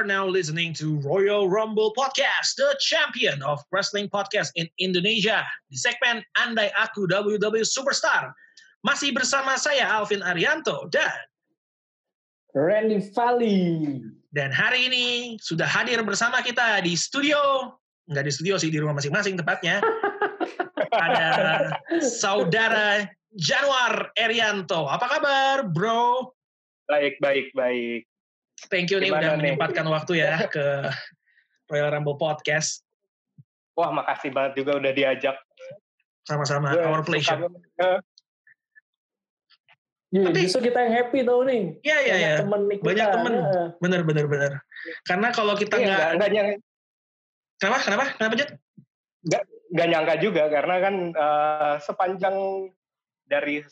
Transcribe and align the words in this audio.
are 0.00 0.08
now 0.08 0.24
listening 0.24 0.72
to 0.72 0.96
Royal 1.04 1.44
Rumble 1.44 1.92
Podcast, 1.92 2.56
the 2.56 2.72
champion 2.80 3.44
of 3.44 3.60
wrestling 3.68 4.08
podcast 4.08 4.48
in 4.56 4.64
Indonesia. 4.80 5.44
Di 5.68 5.76
segmen 5.76 6.24
Andai 6.40 6.72
Aku 6.80 7.04
WWE 7.04 7.60
Superstar. 7.68 8.32
Masih 8.80 9.12
bersama 9.12 9.60
saya 9.60 9.84
Alvin 9.92 10.24
Arianto 10.24 10.88
dan 10.88 11.12
Randy 12.56 13.12
Valley. 13.12 14.00
dan 14.32 14.48
hari 14.48 14.88
ini 14.88 15.36
sudah 15.36 15.68
hadir 15.68 16.00
bersama 16.00 16.40
kita 16.40 16.80
di 16.80 16.96
studio, 16.96 17.68
nggak 18.08 18.24
di 18.24 18.32
studio 18.32 18.56
sih 18.56 18.72
di 18.72 18.80
rumah 18.80 18.96
masing-masing 18.96 19.36
tepatnya. 19.36 19.84
Ada 20.96 21.76
saudara 22.00 23.04
Januar 23.36 24.16
Erianto. 24.16 24.88
Apa 24.88 25.20
kabar, 25.20 25.68
bro? 25.68 26.32
Baik, 26.88 27.20
baik, 27.20 27.52
baik. 27.52 28.09
Thank 28.68 28.92
you 28.92 29.00
nih 29.00 29.08
Gimana 29.08 29.22
udah 29.22 29.32
nih? 29.38 29.40
menyempatkan 29.40 29.86
waktu 29.88 30.12
ya 30.20 30.44
ke 30.54 30.64
Royal 31.70 31.88
Rumble 31.96 32.18
Podcast. 32.20 32.84
Wah, 33.78 33.94
makasih 33.94 34.34
banget 34.34 34.60
juga 34.60 34.76
udah 34.76 34.92
diajak. 34.92 35.36
Sama-sama, 36.28 36.76
our 36.76 37.00
pleasure. 37.00 37.48
Ya, 40.10 40.26
Tapi- 40.26 40.42
justru 40.42 40.66
kita 40.68 40.78
yang 40.84 40.92
happy 40.92 41.22
tau 41.22 41.46
nih. 41.46 41.78
Iya, 41.86 41.98
iya, 42.02 42.14
iya. 42.18 42.32
Banyak 42.42 43.06
temen. 43.14 43.34
ya. 43.38 43.64
Bener, 43.78 44.00
bener, 44.02 44.26
bener. 44.26 44.52
Karena 45.06 45.30
kalau 45.30 45.54
kita 45.54 45.78
iya, 45.78 45.86
nggak... 45.86 45.96
nggak 45.96 46.10
nggak 46.18 46.30
nyangka, 46.34 46.54
Kenapa? 47.60 47.78
Kenapa? 47.84 48.04
Kenapa, 48.18 48.34
Jet? 48.34 48.50
nggak 49.70 49.86
nyangka 49.86 50.14
juga 50.18 50.50
karena 50.50 50.74
kan 50.82 50.94
eh, 51.14 51.74
sepanjang 51.78 52.36
dari 53.22 53.62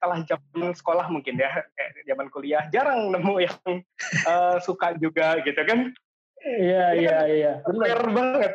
setelah 0.00 0.24
zaman 0.24 0.72
sekolah 0.72 1.06
mungkin 1.12 1.36
ya, 1.36 1.52
kayak 1.76 2.08
zaman 2.08 2.32
kuliah 2.32 2.64
jarang 2.72 3.12
nemu 3.12 3.44
yang 3.44 3.84
eh, 4.24 4.56
suka 4.64 4.96
juga 4.96 5.36
gitu 5.44 5.60
kan. 5.68 5.92
Iya, 6.40 6.96
iya, 6.96 7.16
iya. 7.28 7.52
Bener. 7.68 8.00
Rare 8.00 8.10
banget. 8.16 8.52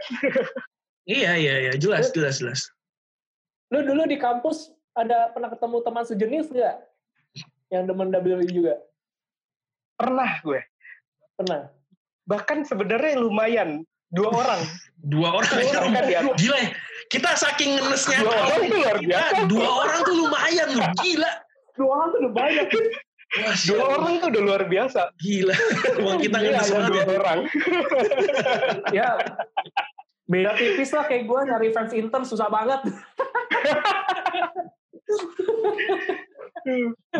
Iya, 1.06 1.38
iya, 1.38 1.56
iya. 1.70 1.74
Jelas, 1.78 2.10
jelas, 2.18 2.42
jelas. 2.42 2.66
Lu 3.70 3.86
dulu 3.86 4.10
di 4.10 4.18
kampus 4.18 4.74
ada 4.98 5.30
pernah 5.30 5.54
ketemu 5.54 5.78
teman 5.86 6.02
sejenis 6.02 6.50
nggak? 6.50 6.78
Yang 7.70 7.84
demen 7.94 8.10
WWE 8.10 8.50
juga? 8.50 8.76
Pernah 10.02 10.42
gue. 10.42 10.66
Pernah. 11.38 11.70
Bahkan 12.26 12.66
sebenarnya 12.66 13.22
lumayan 13.22 13.86
dua 14.10 14.34
orang. 14.34 14.62
Dua 14.98 15.30
orang. 15.38 15.50
Dua 15.62 15.78
orang 15.78 15.94
kan 15.94 16.04
di 16.10 16.16
atas. 16.18 16.38
Gila 16.42 16.58
ya. 16.58 16.70
Kita 17.10 17.30
saking 17.38 17.78
ngenesnya. 17.78 18.20
Dua 18.22 18.34
orang 18.34 18.50
tuh 18.58 18.70
luar 18.74 18.96
kita, 18.98 19.08
biasa. 19.08 19.36
Dua 19.46 19.70
orang 19.70 20.00
tuh 20.02 20.16
lumayan 20.18 20.70
loh. 20.74 20.90
Gila. 21.00 21.32
Dua 21.76 21.90
orang 21.92 22.08
tuh 22.10 22.20
udah 22.24 22.34
banyak. 22.34 22.66
Masya 23.36 23.68
Dua 23.68 23.78
Allah. 23.84 23.98
orang 24.00 24.14
tuh 24.18 24.28
udah 24.32 24.44
luar 24.46 24.62
biasa. 24.66 25.02
Gila. 25.20 25.56
Wah, 26.02 26.16
kita 26.18 26.38
Iya, 26.40 26.46
ngenes 26.56 26.70
banget 26.72 26.90
Dua 26.90 27.04
ya. 27.04 27.16
orang. 27.20 27.40
ya, 28.98 29.10
beda 30.26 30.52
tipis 30.56 30.90
lah 30.90 31.06
kayak 31.06 31.24
gue 31.28 31.40
nyari 31.46 31.68
fans 31.70 31.94
intern 31.94 32.26
susah 32.26 32.50
banget. 32.50 32.82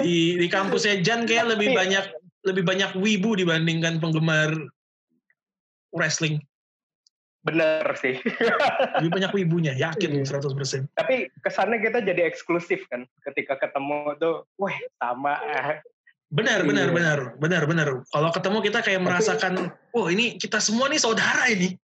Di, 0.02 0.42
di 0.42 0.48
kampusnya 0.50 1.06
Jan 1.06 1.30
kayak 1.30 1.54
lebih 1.54 1.78
banyak 1.78 2.06
lebih 2.46 2.66
banyak 2.66 2.98
wibu 2.98 3.38
dibandingkan 3.38 4.02
penggemar 4.02 4.54
wrestling. 5.94 6.42
Bener 7.46 7.86
sih. 8.02 8.18
Lebih 9.00 9.12
banyak 9.14 9.32
wibunya, 9.38 9.78
yakin 9.78 10.26
Iya. 10.26 10.42
100%. 10.42 10.90
Tapi 10.98 11.30
kesannya 11.46 11.78
kita 11.78 12.02
jadi 12.02 12.26
eksklusif 12.26 12.90
kan. 12.90 13.06
Ketika 13.22 13.62
ketemu 13.62 14.18
tuh, 14.18 14.50
wah 14.58 14.74
sama. 14.98 15.38
eh. 15.46 15.78
Benar, 16.34 16.66
Iya. 16.66 16.68
benar, 16.68 16.88
benar, 16.90 17.20
benar, 17.38 17.64
benar. 17.70 17.88
Kalau 18.10 18.30
ketemu 18.34 18.58
kita 18.66 18.80
kayak 18.82 19.02
merasakan, 19.06 19.70
oh 19.94 20.10
ini 20.10 20.42
kita 20.42 20.58
semua 20.58 20.90
nih 20.90 20.98
saudara 20.98 21.46
ini. 21.54 21.78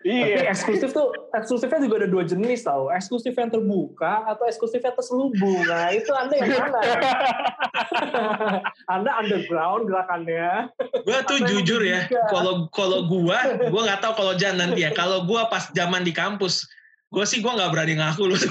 Tapi 0.00 0.16
Iya. 0.16 0.48
eksklusif 0.48 0.96
tuh, 0.96 1.12
eksklusifnya 1.36 1.84
juga 1.84 2.00
ada 2.00 2.08
dua 2.08 2.24
jenis 2.24 2.64
tau. 2.64 2.88
Eksklusif 2.88 3.36
yang 3.36 3.52
terbuka 3.52 4.24
atau 4.32 4.48
eksklusif 4.48 4.80
yang 4.80 4.96
terselubung. 4.96 5.60
Nah 5.68 5.92
itu 5.92 6.08
Anda 6.16 6.40
yang 6.40 6.56
mana? 6.56 6.80
anda 8.96 9.10
underground 9.20 9.92
gerakannya. 9.92 10.72
Gue 11.04 11.20
tuh 11.28 11.44
yang 11.44 11.52
jujur 11.52 11.84
ya, 11.84 12.08
kalau 12.32 12.72
kalau 12.72 13.12
gua, 13.12 13.60
gua 13.68 13.92
nggak 13.92 14.00
tahu 14.00 14.16
kalau 14.16 14.32
Jan 14.40 14.56
nanti 14.56 14.88
ya. 14.88 14.90
Kalau 14.96 15.28
gua 15.28 15.52
pas 15.52 15.68
zaman 15.68 16.00
di 16.00 16.16
kampus, 16.16 16.64
gue 17.12 17.24
sih 17.28 17.44
gua 17.44 17.60
nggak 17.60 17.68
berani 17.68 18.00
ngaku 18.00 18.32
loh. 18.32 18.40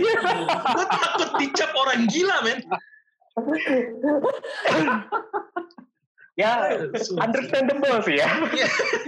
gue 0.00 0.84
takut 0.96 1.30
dicap 1.44 1.76
orang 1.76 2.08
gila, 2.08 2.40
men. 2.40 2.64
ya, 6.36 6.52
understandable 7.16 7.98
sih 8.04 8.20
ya. 8.20 8.28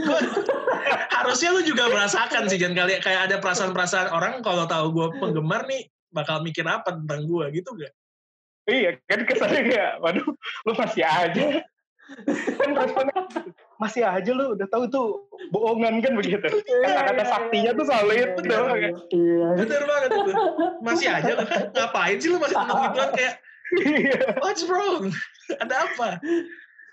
Gua- 0.01 0.33
harusnya 1.19 1.53
lu 1.53 1.61
juga 1.61 1.89
merasakan 1.89 2.49
sih 2.49 2.57
Jan 2.57 2.73
kali 2.73 2.99
kayak 2.99 3.29
ada 3.29 3.37
perasaan-perasaan 3.39 4.09
orang 4.11 4.41
kalau 4.41 4.65
tahu 4.65 4.87
gue 4.91 5.07
penggemar 5.21 5.69
nih 5.69 5.87
bakal 6.09 6.41
mikir 6.41 6.65
apa 6.65 6.97
tentang 6.97 7.29
gue 7.29 7.45
gitu 7.53 7.77
gak? 7.77 7.93
Iya, 8.65 9.01
kan 9.05 9.25
kesannya 9.25 9.65
kayak, 9.65 9.93
waduh, 10.01 10.29
lu 10.65 10.73
masih 10.77 11.05
aja. 11.05 11.65
kan 12.57 12.71
responnya, 12.73 13.21
masih 13.77 14.01
aja 14.01 14.31
lu 14.33 14.57
udah 14.57 14.65
tahu 14.69 14.89
tuh 14.89 15.29
bohongan 15.53 16.01
kan 16.01 16.17
begitu. 16.17 16.49
Kata-kata 16.81 17.25
saktinya 17.29 17.77
tuh 17.77 17.85
selalu 17.85 18.13
itu 18.17 18.41
Iya, 18.45 18.61
iya, 18.73 18.89
iya. 19.13 19.49
Bener 19.57 19.83
banget 19.85 20.11
itu. 20.17 20.33
Masih 20.81 21.09
aja 21.13 21.31
lu 21.37 21.45
ngapain 21.77 22.17
sih 22.17 22.29
lu 22.33 22.41
masih 22.41 22.57
tentang 22.57 22.81
gituan 22.89 23.11
kayak 23.13 23.35
Iya. 23.69 24.21
what's 24.41 24.65
wrong? 24.65 25.13
Ada 25.61 25.75
apa? 25.85 26.09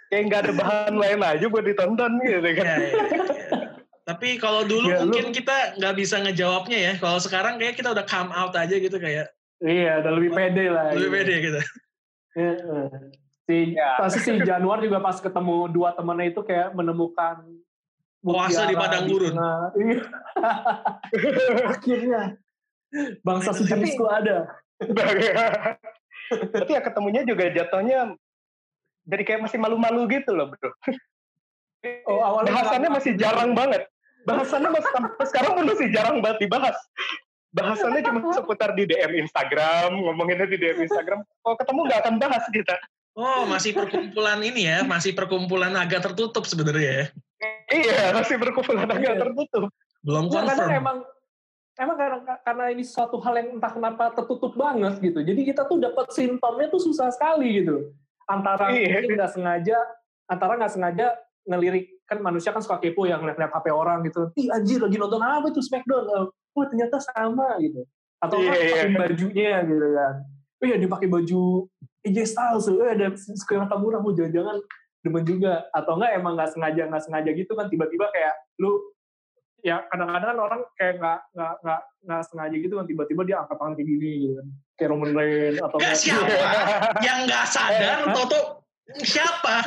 Kayak 0.06 0.24
nggak 0.28 0.42
ada 0.42 0.54
bahan 0.54 0.94
lain 0.96 1.20
aja 1.20 1.46
buat 1.46 1.66
ditonton 1.66 2.12
gitu 2.22 2.40
Ya, 2.40 2.54
kan. 2.54 2.66
ya, 2.66 2.78
ya. 2.78 2.92
Tapi 4.06 4.38
kalau 4.38 4.62
dulu 4.62 4.86
Ya, 4.86 5.02
lu- 5.02 5.10
mungkin 5.10 5.34
kita 5.34 5.76
nggak 5.76 5.96
bisa 5.96 6.22
ngejawabnya 6.22 6.78
ya. 6.78 6.94
Kalau 6.96 7.18
sekarang 7.18 7.58
kayak 7.58 7.74
kita 7.74 7.90
udah 7.90 8.06
come 8.06 8.30
out 8.32 8.54
aja 8.54 8.76
gitu 8.76 8.98
kayak 8.98 9.34
Iya, 9.60 10.04
udah 10.04 10.12
lebih 10.14 10.32
pede 10.32 10.66
lah. 10.70 10.94
lebih 10.94 11.10
Iya. 11.10 11.16
pede 11.16 11.34
gitu. 11.42 11.60
Iya. 12.36 12.54
Si, 13.46 13.58
Ya. 13.72 13.90
pasti 13.98 14.20
si 14.20 14.32
Januar 14.42 14.78
juga 14.80 14.98
pas 15.00 15.18
ketemu 15.18 15.70
dua 15.70 15.94
temennya 15.94 16.28
itu 16.28 16.42
kayak 16.42 16.74
menemukan 16.74 17.46
Puasa 18.20 18.66
di 18.66 18.74
padang 18.74 19.06
gurun. 19.06 19.34
tengah. 19.34 19.70
Iya. 19.76 20.02
Akhirnya 21.74 22.22
bangsa 23.22 23.50
Tapi- 23.52 23.60
sejenisku 23.64 24.06
ada. 24.06 24.50
Tapi 26.52 26.70
ya 26.70 26.82
ketemunya 26.82 27.22
juga 27.22 27.46
jatuhnya 27.48 28.18
jadi 29.06 29.24
kayak 29.24 29.42
masih 29.46 29.58
malu-malu 29.62 30.10
gitu 30.10 30.34
loh 30.34 30.52
bro. 30.52 30.72
Oh, 32.10 32.18
awalnya 32.18 32.50
Bahasannya 32.50 32.90
masih 32.90 33.14
jarang 33.14 33.54
banget. 33.54 33.86
Bahasannya 34.26 34.74
masih 34.74 34.90
sampai 34.90 35.26
sekarang 35.30 35.52
pun 35.54 35.66
masih 35.70 35.88
jarang 35.94 36.18
banget 36.18 36.50
dibahas. 36.50 36.74
Bahasannya 37.54 38.02
cuma 38.02 38.20
seputar 38.42 38.74
di 38.74 38.90
DM 38.90 39.22
Instagram, 39.22 39.94
ngomonginnya 39.94 40.50
di 40.50 40.58
DM 40.58 40.82
Instagram. 40.90 41.22
Kalau 41.22 41.56
ketemu 41.62 41.80
nggak 41.86 42.00
akan 42.02 42.16
bahas 42.18 42.42
kita. 42.50 42.76
Oh, 43.14 43.46
masih 43.46 43.78
perkumpulan 43.78 44.42
ini 44.42 44.66
ya, 44.66 44.82
masih 44.82 45.14
perkumpulan 45.14 45.78
agak 45.78 46.10
tertutup 46.10 46.50
sebenarnya 46.50 46.90
ya. 46.90 47.06
Iya, 47.70 48.18
masih 48.18 48.36
berkumpulan 48.42 48.90
agak 48.90 49.16
Iya. 49.16 49.22
tertutup. 49.22 49.70
Belum 50.02 50.26
karena 50.34 50.58
confirm. 50.58 50.82
emang 50.82 50.98
emang 51.78 51.98
karena 52.02 52.18
karena 52.42 52.66
ini 52.74 52.84
suatu 52.84 53.22
hal 53.22 53.34
yang 53.40 53.62
entah 53.62 53.72
kenapa 53.72 54.10
tertutup 54.10 54.58
banget 54.58 55.00
gitu. 55.06 55.22
Jadi 55.22 55.42
kita 55.54 55.70
tuh 55.70 55.78
dapat 55.78 56.10
simptomnya 56.12 56.66
tuh 56.74 56.82
susah 56.82 57.14
sekali 57.14 57.62
gitu. 57.62 57.94
Antara 58.26 58.74
Iya. 58.74 59.06
nggak 59.06 59.32
sengaja, 59.32 59.78
antara 60.26 60.58
nggak 60.58 60.74
sengaja 60.74 61.14
ngelirik 61.46 62.02
kan 62.06 62.22
manusia 62.22 62.54
kan 62.54 62.62
suka 62.62 62.78
kepo 62.82 63.06
yang 63.06 63.22
ngeliat-ngeliat 63.22 63.54
HP 63.54 63.66
orang 63.70 64.02
gitu. 64.06 64.30
Ih 64.38 64.50
anjir 64.54 64.82
lagi 64.82 64.98
nonton 64.98 65.22
apa 65.22 65.50
itu 65.50 65.62
Smackdown? 65.62 66.06
Eh, 66.06 66.26
Wah 66.56 66.66
ternyata 66.72 66.98
sama 67.04 67.60
gitu. 67.60 67.84
Atau 68.24 68.40
Iya, 68.40 68.50
kan 68.50 68.58
iya. 68.58 68.72
pakai 68.72 68.90
bajunya 68.96 69.52
gitu 69.68 69.88
kan. 69.92 70.14
Oh 70.56 70.66
iya 70.66 70.76
dia 70.80 70.90
pakai 70.90 71.08
baju 71.12 71.42
AJ 72.06 72.18
Styles, 72.32 72.66
eh 72.72 72.90
ada 72.96 73.08
Sukuna 73.18 73.68
Tamura, 73.68 73.98
mau 74.00 74.16
jangan-jangan 74.16 74.58
demen 75.04 75.24
juga. 75.28 75.68
Atau 75.76 76.00
enggak 76.00 76.12
emang 76.16 76.34
nggak 76.40 76.50
sengaja 76.56 76.82
nggak 76.88 77.04
sengaja 77.04 77.30
gitu 77.34 77.52
kan 77.54 77.68
tiba-tiba 77.68 78.08
kayak 78.10 78.34
lu 78.58 78.72
ya 79.66 79.82
kadang-kadang 79.90 80.38
orang 80.38 80.62
kayak 80.78 81.02
nggak 81.02 81.20
nggak 81.34 81.54
nggak 81.66 81.82
nggak 82.06 82.22
sengaja 82.30 82.56
gitu 82.62 82.74
kan 82.78 82.86
tiba-tiba 82.86 83.22
dia 83.26 83.36
angkat 83.42 83.58
tangan 83.58 83.74
kayak 83.74 83.90
gini 83.90 84.12
gitu 84.22 84.34
kan 84.38 84.48
kayak 84.78 84.90
Roman 84.94 85.12
Reigns 85.12 85.58
atau 85.58 85.78
Gak 85.82 85.82
nggak- 85.82 85.98
siapa 85.98 86.36
yang 87.02 87.20
nggak 87.26 87.46
sadar, 87.50 87.98
Eh, 87.98 88.14
Toto 88.14 88.40
siapa? 89.02 89.66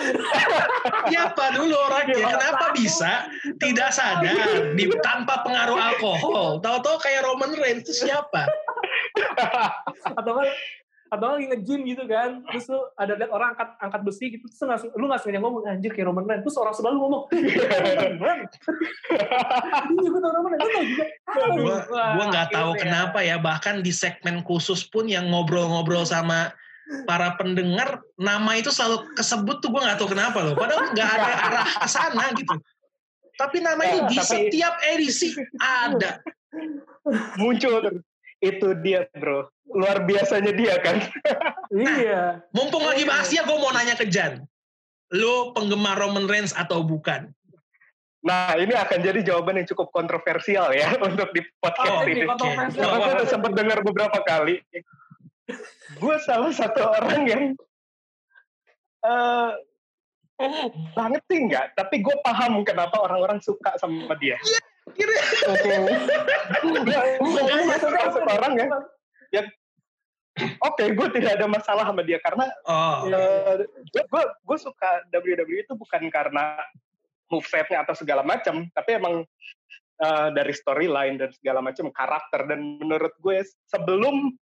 Siapa 1.10 1.44
dulu 1.50 1.74
orangnya? 1.74 2.14
Ya, 2.14 2.28
Kenapa 2.38 2.70
tahu. 2.70 2.78
bisa 2.78 3.26
tidak 3.58 3.90
sadar 3.90 4.38
di, 4.78 4.86
tanpa 5.02 5.42
pengaruh 5.42 5.74
alkohol? 5.74 6.62
Tahu-tahu 6.62 6.96
kayak 7.02 7.26
Roman 7.26 7.50
Reigns 7.58 7.82
itu 7.82 8.06
siapa? 8.06 8.46
atau 10.14 10.32
kan 10.38 10.46
atau 11.08 11.34
lagi 11.34 11.48
nge-gym 11.48 11.80
gitu 11.84 12.04
kan 12.04 12.44
terus 12.46 12.68
lu 12.68 12.80
ada 12.94 13.16
lihat 13.16 13.30
orang 13.32 13.56
angkat 13.56 13.68
angkat 13.80 14.00
besi 14.04 14.24
gitu 14.28 14.44
terus 14.44 14.60
lu 14.60 14.68
nggak 14.68 14.80
lu 14.92 15.04
nggak 15.08 15.20
sengaja 15.20 15.40
ngomong 15.40 15.62
anjir 15.64 15.90
kayak 15.92 16.06
Roman 16.06 16.24
Reigns 16.24 16.44
terus 16.44 16.56
orang 16.56 16.74
sebelah 16.76 16.92
lu 16.92 17.00
ngomong 17.02 17.22
ini 19.88 19.96
juga 20.04 20.18
tau 20.20 20.32
Roman 20.36 20.50
Reigns 20.52 20.64
lu 20.64 20.70
tau 20.70 20.84
juga 20.84 21.04
Gua 21.58 21.76
Wah, 21.88 22.10
gua 22.16 22.24
nggak 22.28 22.48
tahu 22.52 22.70
akhirnya. 22.72 22.82
kenapa 22.82 23.18
ya 23.20 23.36
bahkan 23.38 23.80
di 23.80 23.92
segmen 23.92 24.40
khusus 24.42 24.84
pun 24.84 25.08
yang 25.08 25.28
ngobrol-ngobrol 25.28 26.04
sama 26.04 26.52
para 27.04 27.36
pendengar 27.36 28.00
nama 28.16 28.56
itu 28.56 28.72
selalu 28.72 29.04
kesebut 29.12 29.60
tuh 29.60 29.68
gue 29.68 29.80
nggak 29.84 30.00
tahu 30.00 30.08
kenapa 30.16 30.40
loh. 30.40 30.56
Padahal 30.56 30.88
nggak 30.96 31.10
ada 31.20 31.32
arah 31.44 31.68
ke 31.68 31.84
sana 31.86 32.24
gitu. 32.32 32.56
Tapi 33.36 33.60
nama 33.60 33.82
ini 33.84 33.98
Ya, 34.00 34.08
di 34.08 34.16
tapi- 34.16 34.28
setiap 34.48 34.74
edisi 34.88 35.28
ada. 35.60 36.16
Muncul. 37.40 38.00
Itu 38.40 38.72
dia 38.80 39.04
bro. 39.12 39.52
Luar 39.68 40.04
biasanya 40.08 40.52
dia 40.56 40.74
kan. 40.80 40.96
iya. 41.74 42.40
Mumpung 42.56 42.84
lagi 42.84 43.04
bahas 43.04 43.28
dia, 43.28 43.44
gue 43.44 43.56
mau 43.56 43.72
nanya 43.72 43.94
ke 43.94 44.08
Jan. 44.08 44.44
Lo 45.12 45.52
penggemar 45.56 46.00
Roman 46.00 46.28
Reigns 46.28 46.52
atau 46.56 46.84
bukan? 46.84 47.32
Nah 48.24 48.58
ini 48.58 48.74
akan 48.74 48.98
jadi 48.98 49.20
jawaban 49.22 49.62
yang 49.62 49.68
cukup 49.70 49.94
kontroversial 49.94 50.74
ya 50.74 50.90
untuk 51.06 51.30
di 51.32 51.40
podcast 51.62 51.92
Oh, 51.92 52.02
ini. 52.04 52.26
oke, 52.26 52.34
kontroversial. 52.34 52.82
Karena 52.82 52.96
gue 52.98 53.14
udah 53.14 53.28
sempat 53.28 53.52
dengar 53.54 53.78
beberapa 53.84 54.18
kali. 54.26 54.56
Gue 55.96 56.16
salah 56.20 56.52
satu 56.52 56.82
orang 56.92 57.22
yang 57.24 57.42
eh 58.98 59.50
banget 60.94 61.22
sih 61.26 61.38
enggak, 61.46 61.74
tapi 61.74 61.98
gue 61.98 62.14
paham 62.22 62.62
kenapa 62.62 62.94
orang-orang 63.00 63.42
suka 63.42 63.74
sama 63.80 64.14
dia. 64.22 64.38
Kira 64.94 65.10
Ya, 65.10 65.18
gue 67.20 67.42
maksudnya 67.66 68.08
orang 68.38 68.52
ya, 68.56 68.66
yang 69.34 69.46
oke, 70.60 70.84
gue 70.94 71.08
tidak 71.18 71.32
ada 71.40 71.46
masalah 71.46 71.84
sama 71.88 72.02
dia 72.06 72.18
karena 72.22 72.46
Oh, 72.64 73.06
gue 73.88 74.24
gue 74.44 74.58
suka 74.58 75.06
WWE 75.12 75.64
itu 75.66 75.74
bukan 75.74 76.08
karena 76.08 76.58
movesetnya 77.28 77.84
atau 77.84 77.92
segala 77.92 78.24
macam, 78.24 78.64
tapi 78.72 78.96
emang 78.96 79.24
eh, 80.00 80.28
dari 80.32 80.52
storyline 80.56 81.20
dan 81.20 81.30
segala 81.36 81.60
macam 81.60 81.92
karakter 81.92 82.48
dan 82.48 82.80
menurut 82.80 83.12
gue 83.20 83.44
sebelum 83.68 84.32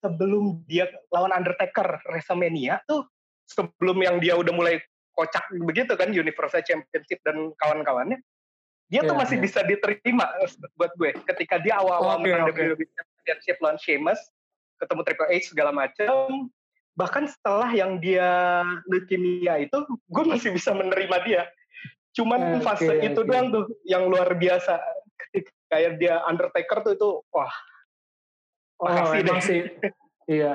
sebelum 0.00 0.64
dia 0.64 0.88
lawan 1.12 1.32
Undertaker 1.32 2.00
WrestleMania 2.08 2.80
tuh 2.88 3.04
sebelum 3.44 4.00
yang 4.00 4.16
dia 4.20 4.32
udah 4.36 4.52
mulai 4.56 4.80
kocak 5.12 5.44
begitu 5.60 5.92
kan 5.94 6.10
Universal 6.10 6.64
Championship 6.64 7.20
dan 7.22 7.52
kawan-kawannya 7.60 8.18
dia 8.88 9.00
tuh 9.04 9.16
Iya, 9.16 9.20
masih 9.20 9.36
iya. 9.40 9.44
bisa 9.44 9.60
diterima 9.64 10.26
eh, 10.40 10.50
buat 10.76 10.92
gue 10.96 11.10
ketika 11.32 11.60
dia 11.60 11.80
awal-awal 11.80 12.20
Oke, 12.20 12.24
menang 12.28 12.48
oke. 12.48 12.56
WWE 12.56 12.86
Championship 12.96 13.56
lawan 13.60 13.78
Sheamus 13.80 14.20
ketemu 14.80 15.00
Triple 15.06 15.28
H 15.30 15.44
segala 15.52 15.70
macam 15.70 16.48
bahkan 16.94 17.26
setelah 17.26 17.70
yang 17.74 17.98
dia 17.98 18.62
leukemia 18.86 19.58
itu 19.66 19.76
gue 19.88 20.24
masih 20.24 20.54
bisa 20.54 20.70
menerima 20.74 21.16
dia 21.26 21.42
cuman 22.14 22.58
Oke, 22.58 22.62
fase 22.62 22.94
itu 23.02 23.20
oke. 23.20 23.26
doang 23.26 23.50
tuh 23.50 23.64
yang 23.82 24.06
luar 24.06 24.30
biasa 24.38 24.78
ketika 25.18 25.50
kayak 25.70 25.98
dia 25.98 26.22
Undertaker 26.26 26.78
tuh 26.86 26.92
itu 26.94 27.08
wah 27.34 27.50
Oh, 28.82 28.90
Makasih 28.90 29.18
emang 29.22 29.38
deh. 29.38 29.46
sih. 29.46 29.60
Iya. 30.26 30.52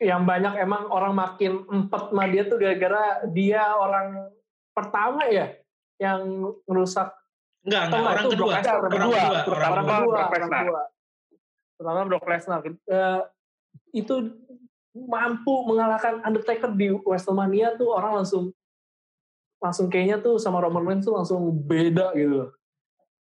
Yang 0.00 0.22
banyak 0.24 0.54
emang 0.56 0.82
orang 0.88 1.12
makin 1.12 1.52
empat 1.68 2.08
sama 2.12 2.24
dia 2.32 2.42
tuh 2.48 2.56
gara-gara 2.56 3.24
dia 3.28 3.62
orang 3.76 4.32
pertama 4.72 5.28
ya 5.28 5.52
yang 5.96 6.52
merusak 6.64 7.12
enggak, 7.60 7.82
enggak. 7.92 8.00
Oh, 8.00 8.08
Orang 8.08 8.24
itu 8.24 8.32
kedua. 8.36 8.52
Orang 8.56 8.64
kedua. 8.64 8.88
kedua. 8.88 9.20
Orang 9.20 9.72
orang 9.72 9.84
kedua. 9.84 9.96
kedua, 10.00 10.12
Brock 10.16 10.32
orang 10.32 10.50
kedua. 10.52 10.82
Pertama 11.76 12.00
Brock 12.04 12.24
Lesnar. 12.24 12.60
Eh, 12.64 13.20
itu 13.92 14.14
mampu 14.92 15.52
mengalahkan 15.64 16.20
Undertaker 16.20 16.72
di 16.72 16.88
WrestleMania 16.96 17.76
tuh 17.76 17.92
orang 17.92 18.16
langsung 18.16 18.48
langsung 19.56 19.88
kayaknya 19.88 20.18
tuh 20.18 20.36
sama 20.36 20.60
Roman 20.60 20.84
Reigns 20.84 21.04
tuh 21.04 21.12
langsung 21.12 21.48
beda 21.48 22.12
gitu. 22.12 22.52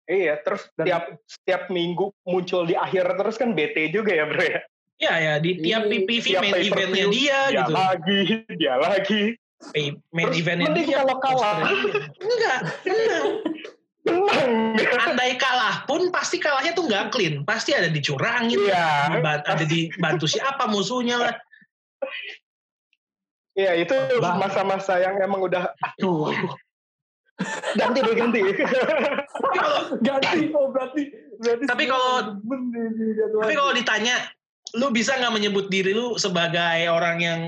iya 0.05 0.37
terus 0.37 0.67
Dan- 0.73 0.85
tiap 0.85 1.03
setiap 1.25 1.61
minggu 1.67 2.13
muncul 2.21 2.63
di 2.63 2.75
akhir 2.75 3.15
terus 3.15 3.35
kan 3.35 3.51
BT 3.51 3.89
juga 3.89 4.11
ya 4.11 4.25
bro 4.25 4.39
ya 4.39 4.61
Ya, 4.95 5.13
ya. 5.17 5.33
Di 5.35 5.59
tiap 5.59 5.83
Iya, 5.83 5.91
PPV 5.91 6.25
tiap 6.25 6.43
main 6.45 6.55
eventnya 6.61 7.05
dia 7.11 7.39
dia 7.51 7.63
gitu. 7.65 7.73
lagi 7.73 8.19
dia 8.53 8.73
lagi 8.77 9.23
Main 9.75 10.27
Terus 10.29 10.35
eventnya 10.37 10.69
dia. 10.71 10.97
kalau 11.01 11.15
kalah. 11.17 11.57
Enggak, 12.15 12.59
menang. 12.85 13.27
Andai 14.05 15.33
kalah 15.35 15.85
pun 15.89 16.13
pasti 16.13 16.37
kalahnya 16.37 16.77
tuh 16.77 16.85
nggak 16.85 17.09
clean. 17.09 17.41
Pasti 17.41 17.73
ada 17.73 17.89
dicurangin. 17.89 18.57
iya 18.61 19.09
diban- 19.09 19.45
ada 19.45 19.65
dibantu 19.65 20.25
siapa 20.29 20.69
musuhnya 20.69 21.17
lah. 21.17 21.33
iya 23.55 23.71
itu 23.79 23.95
masa-masa 24.19 24.99
yang 24.99 25.15
emang 25.17 25.41
udah 25.41 25.71
aduh 25.79 26.27
ganti 27.73 27.99
deh 28.03 28.13
ganti 28.13 28.39
Tapi 28.45 29.57
kalau 29.57 29.79
Ganti, 29.99 30.37
oh 30.53 30.67
berarti, 30.71 31.01
berarti 31.39 31.63
Tapi 31.65 31.83
kalau- 31.87 32.39
tapi 33.41 33.53
kalau 33.55 33.71
ditanya, 33.73 34.15
lu 34.75 34.91
bisa 34.91 35.17
nggak 35.17 35.33
menyebut 35.33 35.65
diri 35.67 35.91
lu 35.91 36.15
sebagai 36.15 36.87
orang 36.87 37.17
yang 37.19 37.41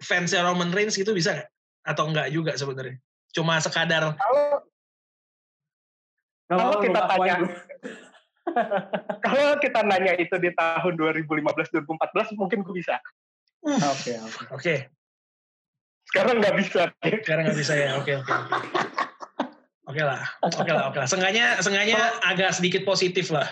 fans 0.00 0.32
Roman 0.32 0.70
Reigns 0.74 0.96
gitu 0.96 1.14
bisa 1.14 1.36
nggak? 1.36 1.48
Atau 1.86 2.10
enggak 2.10 2.30
juga 2.34 2.54
sebenarnya? 2.54 2.98
Cuma 3.30 3.60
sekadar 3.60 4.14
kalau 4.14 4.46
Nggak 4.58 4.75
kalau 6.46 6.78
kita 6.78 7.00
tanya- 7.06 7.40
kalau 9.26 9.58
kita 9.58 9.80
nanya 9.82 10.14
itu 10.16 10.38
di 10.38 10.54
tahun 10.54 10.94
2015 10.94 11.26
2014 11.82 12.38
mungkin 12.38 12.62
gue 12.62 12.74
bisa 12.78 13.02
Oke, 13.66 14.14
oke. 14.22 14.42
oke, 14.54 14.74
sekarang 16.06 16.38
nggak 16.38 16.54
bisa 16.54 16.86
sekarang 17.02 17.50
nggak 17.50 17.58
bisa 17.58 17.74
ya. 17.74 17.98
Oke, 17.98 18.14
oke. 18.14 18.30
Oke 19.90 20.02
lah, 20.06 20.22
oke 20.38 20.70
lah, 20.70 20.82
oke 20.86 20.98
lah. 21.02 21.08
Sengganya, 21.10 21.58
sengganya 21.58 21.98
agak 22.22 22.54
sedikit 22.54 22.86
positif 22.86 23.34
lah. 23.34 23.50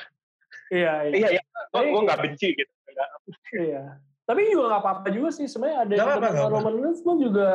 Iya, 0.70 1.10
iya. 1.10 1.26
iya 1.34 1.42
ya 1.42 1.42
gue 1.82 2.00
nggak 2.06 2.20
benci 2.22 2.54
gitu. 2.54 2.72
Iya. 3.58 3.98
Tapi 4.22 4.40
juga 4.54 4.70
nggak 4.70 4.82
apa-apa 4.86 5.08
juga 5.10 5.28
sih. 5.34 5.50
Sebenarnya 5.50 5.78
ada 5.82 5.92
yang. 5.98 6.46
Roman 6.46 6.74
Reigns 6.78 7.02
pun 7.02 7.18
juga 7.18 7.50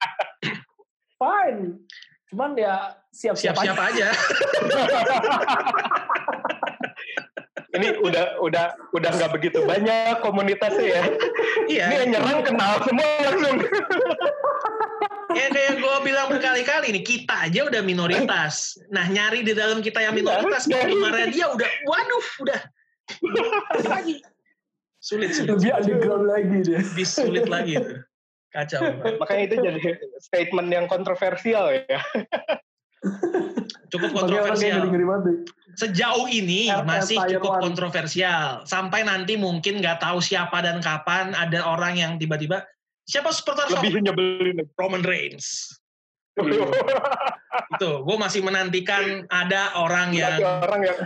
fine. 1.20 1.84
Cuman 2.26 2.58
ya 2.58 2.94
siap-siap 3.14 3.54
Siap-siap 3.54 3.78
aja. 3.78 4.08
ini 7.76 7.92
udah 8.00 8.40
udah 8.40 8.66
udah 8.96 9.10
nggak 9.20 9.30
begitu 9.36 9.60
banyak 9.68 10.16
komunitasnya 10.24 10.86
ya 10.96 11.02
Iya. 11.68 11.84
ini 11.92 11.94
yang 12.00 12.10
nyerang 12.16 12.40
kenal 12.40 12.80
semua 12.80 13.10
langsung 13.26 13.56
Ya 15.36 15.52
kayak 15.52 15.84
gue 15.84 15.96
bilang 16.00 16.32
berkali-kali 16.32 16.96
nih, 16.96 17.04
kita 17.04 17.44
aja 17.44 17.68
udah 17.68 17.84
minoritas. 17.84 18.80
Nah 18.88 19.04
nyari 19.04 19.44
di 19.44 19.52
dalam 19.52 19.84
kita 19.84 20.00
yang 20.00 20.16
minoritas, 20.16 20.64
Iya, 20.64 20.80
penggemarnya 20.80 21.28
dia 21.28 21.46
udah, 21.52 21.70
waduh, 21.84 22.26
udah. 22.40 22.60
lagi. 23.84 24.16
Sulit, 25.06 25.36
sulit. 25.36 25.60
Lebih 25.60 25.70
underground 25.76 26.24
lagi 26.24 26.56
dia. 26.64 26.80
Lebih 26.80 27.04
sulit 27.04 27.46
lagi 27.52 27.72
itu. 27.76 27.94
Kacau. 28.54 28.80
Makanya 29.20 29.42
itu 29.46 29.56
jadi 29.60 29.80
statement 30.22 30.68
yang 30.72 30.86
kontroversial 30.86 31.70
ya 31.74 32.00
Cukup 33.92 34.10
kontroversial. 34.12 34.88
Sejauh 35.76 36.26
ini 36.32 36.72
masih 36.82 37.20
cukup 37.36 37.60
kontroversial. 37.62 38.64
Sampai 38.64 39.04
nanti 39.06 39.36
mungkin 39.36 39.78
nggak 39.78 40.02
tahu 40.02 40.18
siapa 40.18 40.64
dan 40.64 40.80
kapan 40.80 41.36
ada 41.36 41.62
orang 41.62 42.00
yang 42.00 42.12
tiba-tiba, 42.16 42.64
siapa 43.06 43.30
superstar 43.30 43.70
lebih 43.78 44.02
nyebelin 44.02 44.64
Roman 44.74 45.04
Reigns. 45.06 45.76
Itu, 47.76 47.90
gue 48.04 48.16
masih 48.18 48.44
menantikan 48.44 49.24
ada 49.32 49.72
orang 49.78 50.12
yang 50.12 50.36
orang 50.42 50.82
yang 50.84 50.98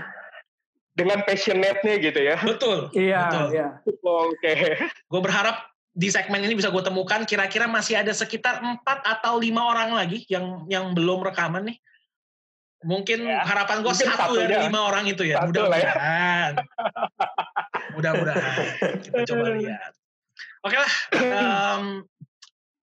dengan 0.99 1.23
passionate-nya 1.23 1.95
gitu 2.03 2.21
ya 2.21 2.37
betul. 2.43 2.91
Iya, 2.93 3.23
Betul. 3.31 3.47
iya. 3.55 3.69
oke 4.03 4.55
Gue 5.07 5.21
berharap 5.23 5.70
di 6.01 6.09
segmen 6.09 6.41
ini 6.41 6.57
bisa 6.57 6.73
gue 6.73 6.81
temukan 6.81 7.29
kira-kira 7.29 7.69
masih 7.69 8.01
ada 8.01 8.17
sekitar 8.17 8.65
empat 8.65 9.05
atau 9.05 9.37
lima 9.37 9.69
orang 9.69 9.93
lagi 9.93 10.25
yang 10.33 10.65
yang 10.73 10.97
belum 10.97 11.21
rekaman 11.21 11.69
nih. 11.69 11.79
Mungkin 12.81 13.29
Ya, 13.29 13.45
harapan 13.45 13.85
gue 13.85 13.93
satu 13.93 14.41
dari 14.41 14.57
lima 14.57 14.81
orang 14.89 15.05
itu 15.05 15.29
ya. 15.29 15.45
Satu 15.45 15.69
lah 15.69 15.77
ya. 15.77 15.93
Mudah-mudahan. 15.93 16.53
Mudah-mudahan. 18.01 18.57
Kita 19.05 19.19
coba 19.29 19.45
lihat. 19.61 19.93
Oke 20.65 20.77
lah. 20.81 20.93
em, 21.21 21.85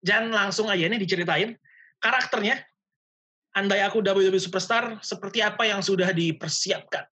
Jan 0.02 0.35
langsung 0.35 0.66
aja 0.66 0.83
nih 0.83 0.99
diceritain 0.99 1.54
karakternya. 2.02 2.59
Andai 3.54 3.87
aku 3.87 4.02
WWE 4.02 4.42
Superstar, 4.42 4.99
seperti 4.99 5.38
apa 5.38 5.62
yang 5.62 5.78
sudah 5.78 6.11
dipersiapkan? 6.11 7.06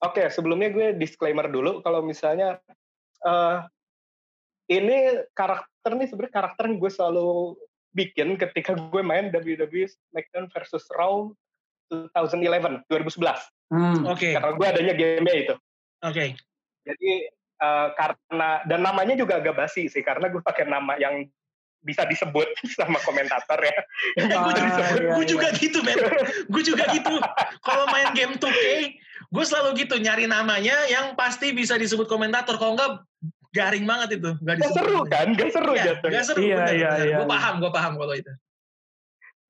Oke, 0.00 0.32
sebelumnya 0.32 0.72
gue 0.72 0.96
disclaimer 0.96 1.44
dulu 1.44 1.84
kalau 1.84 2.00
misalnya 2.00 2.56
eh 3.20 3.60
ini 4.70 5.26
karakter 5.34 5.90
nih 5.98 6.06
sebenarnya 6.06 6.34
karakter 6.34 6.62
yang 6.70 6.78
gue 6.78 6.90
selalu 6.94 7.58
bikin 7.90 8.38
ketika 8.38 8.78
gue 8.78 9.02
main 9.02 9.34
WWE 9.34 9.90
SmackDown 9.90 10.46
versus 10.54 10.86
Raw 10.94 11.34
2011 11.90 12.86
2011 12.86 13.50
Hmm. 13.70 14.02
Oke, 14.02 14.34
karena 14.34 14.50
gue 14.58 14.66
adanya 14.66 14.94
game 14.98 15.30
itu. 15.30 15.54
oke. 16.02 16.24
Jadi 16.82 17.10
eh, 17.38 17.88
karena 17.94 18.66
dan 18.66 18.82
namanya 18.82 19.14
juga 19.14 19.38
agak 19.38 19.54
basi 19.62 19.86
sih 19.86 20.02
karena 20.02 20.26
gue 20.26 20.42
pakai 20.42 20.66
nama 20.66 20.98
yang 20.98 21.22
bisa 21.86 22.02
disebut 22.02 22.50
sama 22.78 22.98
komentator 23.06 23.62
ya. 23.62 23.78
Gue 24.18 24.26
Ah, 24.34 24.50
juga, 24.50 24.62
iya, 24.90 25.14
gua 25.14 25.22
iya. 25.22 25.30
juga 25.30 25.48
gitu, 25.54 25.78
men. 25.86 26.02
Gue 26.50 26.62
juga 26.66 26.84
gitu. 26.90 27.14
Kalau 27.62 27.84
main 27.94 28.10
game 28.10 28.34
2K, 28.42 28.64
gue 29.30 29.44
selalu 29.46 29.86
gitu 29.86 30.02
nyari 30.02 30.26
namanya 30.26 30.74
yang 30.90 31.14
pasti 31.14 31.54
bisa 31.54 31.78
disebut 31.78 32.10
komentator. 32.10 32.58
Kalau 32.58 32.74
enggak, 32.74 33.06
garing 33.50 33.84
banget 33.86 34.22
itu. 34.22 34.30
Gak, 34.40 34.56
Gak 34.62 34.72
seru 34.72 35.00
kan? 35.06 35.26
Gak 35.34 35.50
seru 35.50 35.72
Iya, 35.74 35.84
jatuhnya. 35.94 36.14
gak 36.14 36.24
seru. 36.26 36.38
Iya, 36.40 36.56
bener, 36.56 36.74
iya, 36.74 36.88
bener. 36.90 37.06
iya. 37.06 37.16
Gue 37.18 37.28
paham, 37.28 37.54
gue 37.58 37.72
paham 37.74 37.92
kalau 37.98 38.14
itu. 38.14 38.32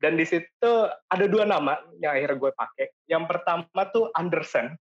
Dan 0.01 0.13
di 0.17 0.25
situ 0.25 0.73
ada 1.13 1.25
dua 1.29 1.45
nama 1.45 1.77
yang 2.01 2.17
akhirnya 2.17 2.37
gue 2.41 2.53
pakai. 2.57 2.87
Yang 3.05 3.25
pertama 3.29 3.81
tuh 3.93 4.09
Anderson 4.17 4.73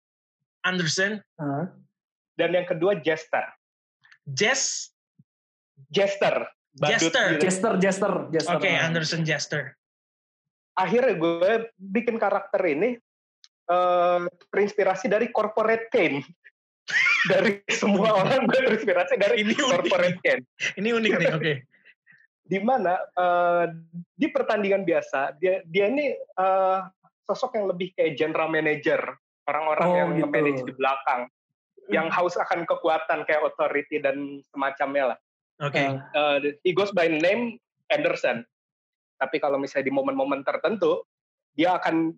Anderson, 0.60 1.24
Hah? 1.40 1.72
dan 2.36 2.50
yang 2.52 2.68
kedua 2.68 3.00
Jester. 3.00 3.44
Jess, 4.28 4.92
Jester. 5.88 6.48
Badut 6.76 7.00
Jester. 7.12 7.26
gitu. 7.36 7.44
Jester, 7.48 7.74
Jester, 7.80 8.14
Jester. 8.30 8.56
oke 8.60 8.68
Anderson 8.70 9.22
Jester. 9.24 9.64
Akhirnya 10.76 11.16
gue 11.16 11.52
bikin 11.76 12.16
karakter 12.16 12.60
ini 12.64 12.96
eh, 13.68 14.20
terinspirasi 14.52 15.08
dari 15.08 15.32
Corporate 15.32 15.88
Kane. 15.92 16.24
Dari 17.28 17.60
semua 17.68 18.24
orang 18.24 18.48
gue 18.48 18.56
terinspirasi 18.56 19.20
dari 19.20 19.44
Ini. 19.44 19.54
Corporate 19.58 20.20
Kane. 20.24 20.44
Ini 20.80 20.90
unik 20.96 21.12
nih, 21.20 21.30
oke. 21.36 21.54
di 22.50 22.58
mana 22.58 22.98
eh, 22.98 23.66
di 24.18 24.28
pertandingan 24.34 24.82
biasa 24.82 25.38
dia 25.38 25.62
dia 25.70 25.86
ini 25.86 26.14
eh, 26.18 26.80
sosok 27.30 27.60
yang 27.62 27.70
lebih 27.70 27.94
kayak 27.94 28.18
general 28.18 28.50
manager 28.50 28.98
orang-orang 29.46 29.88
Oh, 29.90 29.96
yang 29.98 30.10
gitu. 30.18 30.30
manage 30.30 30.62
di 30.66 30.74
belakang 30.74 31.30
yang 31.90 32.10
haus 32.14 32.38
akan 32.38 32.66
kekuatan 32.70 33.26
kayak 33.26 33.42
authority 33.46 33.98
dan 33.98 34.42
semacamnya 34.54 35.14
lah. 35.14 35.18
Oke. 35.62 35.82
Ah. 35.82 36.38
Eh, 36.42 36.58
he 36.66 36.72
goes 36.74 36.94
by 36.94 37.06
name 37.10 37.58
Anderson. 37.90 38.46
Tapi 39.20 39.38
kalau 39.42 39.58
misalnya 39.60 39.90
di 39.90 39.94
momen-momen 39.94 40.42
tertentu 40.46 41.04
dia 41.54 41.76
akan 41.76 42.14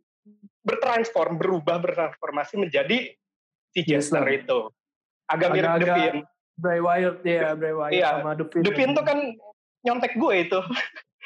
bertransform, 0.62 1.42
berubah, 1.42 1.82
bertransformasi 1.82 2.62
menjadi 2.62 3.10
si 3.74 3.80
Jester 3.82 4.22
Jester. 4.22 4.44
itu. 4.46 4.60
Agak 5.32 5.50
mirip 5.52 5.70
Agak-agak 5.72 5.98
Devin. 5.98 6.16
Bray 6.62 6.80
Wyatt 6.84 7.18
ya, 7.24 7.56
Bray 7.56 7.74
Wyatt 7.74 7.94
Iya. 7.96 8.10
sama 8.20 8.32
Fiend. 8.38 8.64
Devin 8.68 8.90
tuh 8.94 9.04
kan 9.08 9.18
nyontek 9.82 10.14
gue 10.14 10.34
itu. 10.38 10.60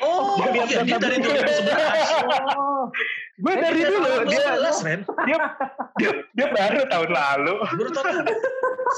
Oh, 0.04 0.36
Dia 0.44 0.68
iya, 0.68 0.84
dia 0.84 1.00
dari 1.00 1.24
gue. 1.24 1.40
2011. 1.40 2.52
Oh, 2.60 2.92
gue 3.40 3.54
dari 3.56 3.80
dulu 3.80 4.28
dia 4.28 4.44
2011, 4.60 4.84
Ren. 4.84 5.00
dia, 5.24 5.38
dia 5.96 6.12
dia 6.36 6.48
baru 6.52 6.84
tahun 6.92 7.10
lalu. 7.16 7.54
Baru 7.80 7.90
tahu 7.96 8.04
tuh. 8.28 8.38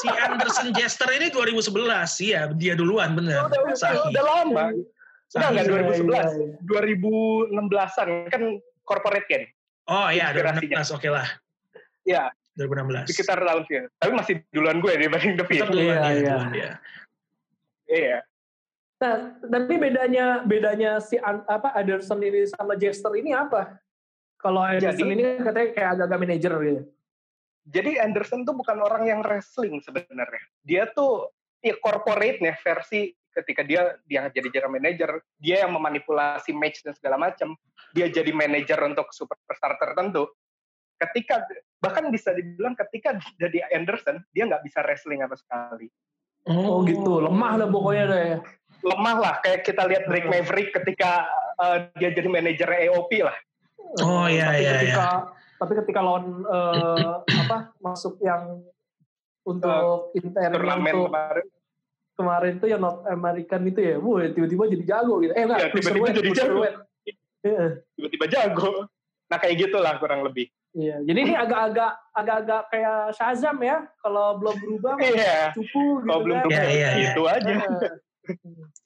Si 0.01 0.07
Anderson 0.09 0.73
Jester 0.73 1.05
ini 1.13 1.29
2011. 1.29 2.17
Iya, 2.17 2.49
dia 2.57 2.73
duluan 2.73 3.13
bener. 3.13 3.45
Udah, 3.45 3.61
udah, 3.61 3.77
Sahih. 3.77 4.01
udah 4.09 4.23
lama. 4.25 4.65
Udah 4.73 4.89
Sahih. 5.29 5.49
nggak 5.53 5.65
Iya, 5.69 5.73
2011, 6.01 6.33
iya, 6.33 6.47
2016-an 6.65 8.07
kan 8.33 8.41
corporate 8.81 9.27
kan? 9.29 9.43
Oh 9.87 10.09
iya, 10.09 10.33
Inspirasinya. 10.33 10.81
2016. 10.81 10.97
Oke 10.97 11.09
lah. 11.13 11.27
Iya, 12.03 12.23
2016. 12.57 13.05
sekitar 13.13 13.37
tahun 13.39 13.63
sih. 13.69 13.85
Tapi 14.01 14.11
masih 14.11 14.35
duluan 14.49 14.81
gue 14.81 14.91
dibanding 14.97 15.33
Devin. 15.37 15.57
Tetap 15.61 15.69
duluan 15.69 15.97
Iya, 15.97 16.09
iya. 16.09 16.25
duluan 16.25 16.49
dia. 16.49 16.71
Iya. 17.87 18.17
Nah, 18.97 19.15
tapi 19.37 19.73
bedanya 19.77 20.25
bedanya 20.41 20.91
si 20.97 21.21
apa 21.21 21.69
Anderson 21.77 22.17
ini 22.19 22.49
sama 22.49 22.73
Jester 22.73 23.13
ini 23.13 23.29
apa? 23.29 23.77
Kalau 24.41 24.65
Anderson 24.65 25.05
Jadi- 25.05 25.13
ini 25.13 25.21
kan 25.21 25.37
katanya 25.53 25.69
kayak 25.73 25.89
agak-agak 25.93 26.19
manajer 26.19 26.53
gitu. 26.65 26.83
Jadi 27.67 27.91
Anderson 27.99 28.41
tuh 28.41 28.55
bukan 28.57 28.77
orang 28.79 29.03
yang 29.05 29.19
wrestling 29.21 29.77
sebenarnya. 29.83 30.43
Dia 30.65 30.89
tuh 30.89 31.29
ya 31.61 31.75
corporate 31.77 32.39
nih 32.41 32.55
versi 32.63 33.11
ketika 33.37 33.61
dia 33.61 34.01
dia 34.09 34.25
jadi 34.33 34.49
general 34.49 34.73
manager, 34.73 35.21
dia 35.37 35.61
yang 35.61 35.77
memanipulasi 35.77 36.55
match 36.57 36.81
dan 36.81 36.97
segala 36.97 37.21
macam. 37.21 37.53
Dia 37.93 38.09
jadi 38.09 38.33
manajer 38.33 38.81
untuk 38.81 39.13
superstar 39.13 39.77
tertentu. 39.77 40.25
Ketika 40.97 41.45
bahkan 41.77 42.09
bisa 42.09 42.33
dibilang 42.33 42.73
ketika 42.73 43.21
jadi 43.37 43.69
Anderson, 43.73 44.21
dia 44.33 44.49
nggak 44.49 44.65
bisa 44.65 44.81
wrestling 44.81 45.21
apa 45.21 45.37
sekali. 45.37 45.87
Oh 46.47 46.79
gitu, 46.87 47.19
lemah 47.19 47.59
lah 47.59 47.67
pokoknya 47.67 48.05
deh. 48.07 48.23
ya. 48.23 48.37
Lemah 48.87 49.15
lah 49.19 49.33
kayak 49.43 49.67
kita 49.67 49.83
lihat 49.83 50.07
Drake 50.07 50.29
Maverick 50.31 50.69
ketika 50.71 51.27
uh, 51.59 51.91
dia 51.99 52.13
jadi 52.15 52.29
manajer 52.31 52.69
AOP 52.87 53.11
lah. 53.19 53.35
Oh, 54.03 54.27
iya, 54.27 54.51
tapi 54.51 54.61
iya, 54.63 54.71
ketika, 54.79 55.07
Tapi 55.57 55.73
ketika 55.79 55.99
lawan 56.03 56.43
eh, 56.43 57.13
apa 57.23 57.71
masuk 57.79 58.19
yang 58.19 58.61
untuk 59.47 60.11
inter 60.13 60.51
Turnamen 60.53 60.91
untuk 60.91 61.07
kemarin. 61.07 61.45
kemarin 62.19 62.53
tuh 62.59 62.67
yang 62.67 62.81
North 62.83 63.07
American 63.07 63.61
itu 63.63 63.79
ya, 63.79 63.95
wuh 63.97 64.27
tiba-tiba 64.27 64.63
jadi 64.69 64.83
jago 64.85 65.23
gitu. 65.23 65.33
Eh 65.33 65.43
enggak, 65.47 65.59
Iya, 65.63 65.69
tiba-tiba 65.71 66.07
jadi 66.13 66.31
jago. 66.35 66.59
Iya. 66.67 67.67
tiba-tiba 67.95 68.25
jago. 68.27 68.71
Nah 69.31 69.37
kayak 69.39 69.55
gitulah 69.55 69.93
kurang 69.97 70.21
lebih. 70.27 70.51
Iya, 70.77 71.01
jadi 71.09 71.19
ini 71.25 71.33
agak-agak 71.33 71.91
agak-agak 72.13 72.61
kayak 72.69 72.99
Shazam 73.17 73.57
ya, 73.65 73.81
kalau 73.97 74.37
belum 74.37 74.55
berubah 74.61 74.93
Iya. 75.01 75.49
cupu 75.57 76.05
gitu 76.05 76.05
Kalau 76.05 76.21
belum 76.21 76.37
kan. 76.37 76.49
Iya, 76.53 76.63
iya, 76.69 76.89
iya. 76.93 77.11
itu 77.17 77.23
aja. 77.25 77.53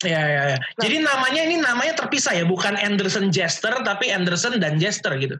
Iya, 0.07 0.21
iya, 0.23 0.41
iya. 0.55 0.57
Jadi 0.79 0.95
namanya 1.03 1.41
ini 1.43 1.55
namanya 1.59 1.93
terpisah 1.99 2.31
ya, 2.31 2.47
bukan 2.47 2.79
Anderson 2.79 3.27
Jester, 3.27 3.75
tapi 3.83 4.07
Anderson 4.07 4.55
dan 4.55 4.79
Jester 4.79 5.11
gitu. 5.19 5.35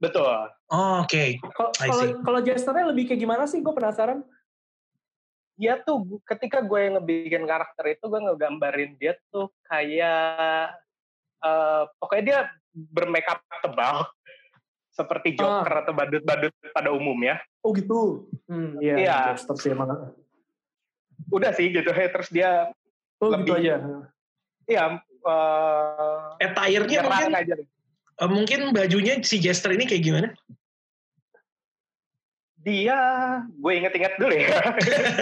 Betul. 0.00 0.48
Oh, 0.72 1.04
Oke. 1.04 1.36
Kalau 1.52 1.70
I 1.78 1.88
kalau 1.92 2.00
see. 2.00 2.12
kalau 2.24 2.40
Jesternya 2.40 2.84
lebih 2.88 3.12
kayak 3.12 3.20
gimana 3.20 3.44
sih? 3.44 3.60
Gue 3.60 3.76
penasaran. 3.76 4.24
Dia 5.60 5.78
tuh 5.84 6.18
ketika 6.24 6.64
gue 6.64 6.96
ngebikin 6.96 7.44
karakter 7.44 7.92
itu 7.92 8.08
gue 8.08 8.20
ngegambarin 8.24 8.96
dia 8.96 9.14
tuh 9.28 9.52
kayak 9.68 10.74
eh, 11.44 11.82
pokoknya 12.00 12.24
dia 12.24 12.38
bermakeup 12.72 13.44
tebal 13.60 14.08
seperti 14.92 15.34
Joker 15.34 15.72
atau 15.82 15.96
badut-badut 15.96 16.52
pada 16.70 16.92
umumnya. 16.92 17.40
Oh 17.64 17.72
gitu. 17.72 18.28
Hmm, 18.44 18.76
iya. 18.78 18.94
Iya. 19.00 19.16
Jester 19.32 19.56
sih 19.56 19.70
emang. 19.72 20.12
Udah 21.32 21.50
sih 21.56 21.72
gitu 21.72 21.88
ya. 21.88 22.12
Terus 22.12 22.28
dia 22.28 22.50
Oh 23.18 23.30
Lebih- 23.32 23.46
gitu 23.48 23.52
aja. 23.54 23.74
ya 24.66 24.84
eh 26.36 26.44
Attire-nya 26.44 27.06
nyerang 27.06 27.30
mungkin, 27.30 27.38
aja. 27.38 27.54
eh, 28.18 28.28
mungkin 28.28 28.60
bajunya 28.74 29.14
si 29.22 29.38
Jester 29.38 29.70
ini 29.70 29.86
kayak 29.86 30.02
gimana? 30.02 30.28
Dia 32.62 32.98
gue 33.46 33.72
inget-inget 33.74 34.14
dulu 34.18 34.34
ya. 34.34 34.50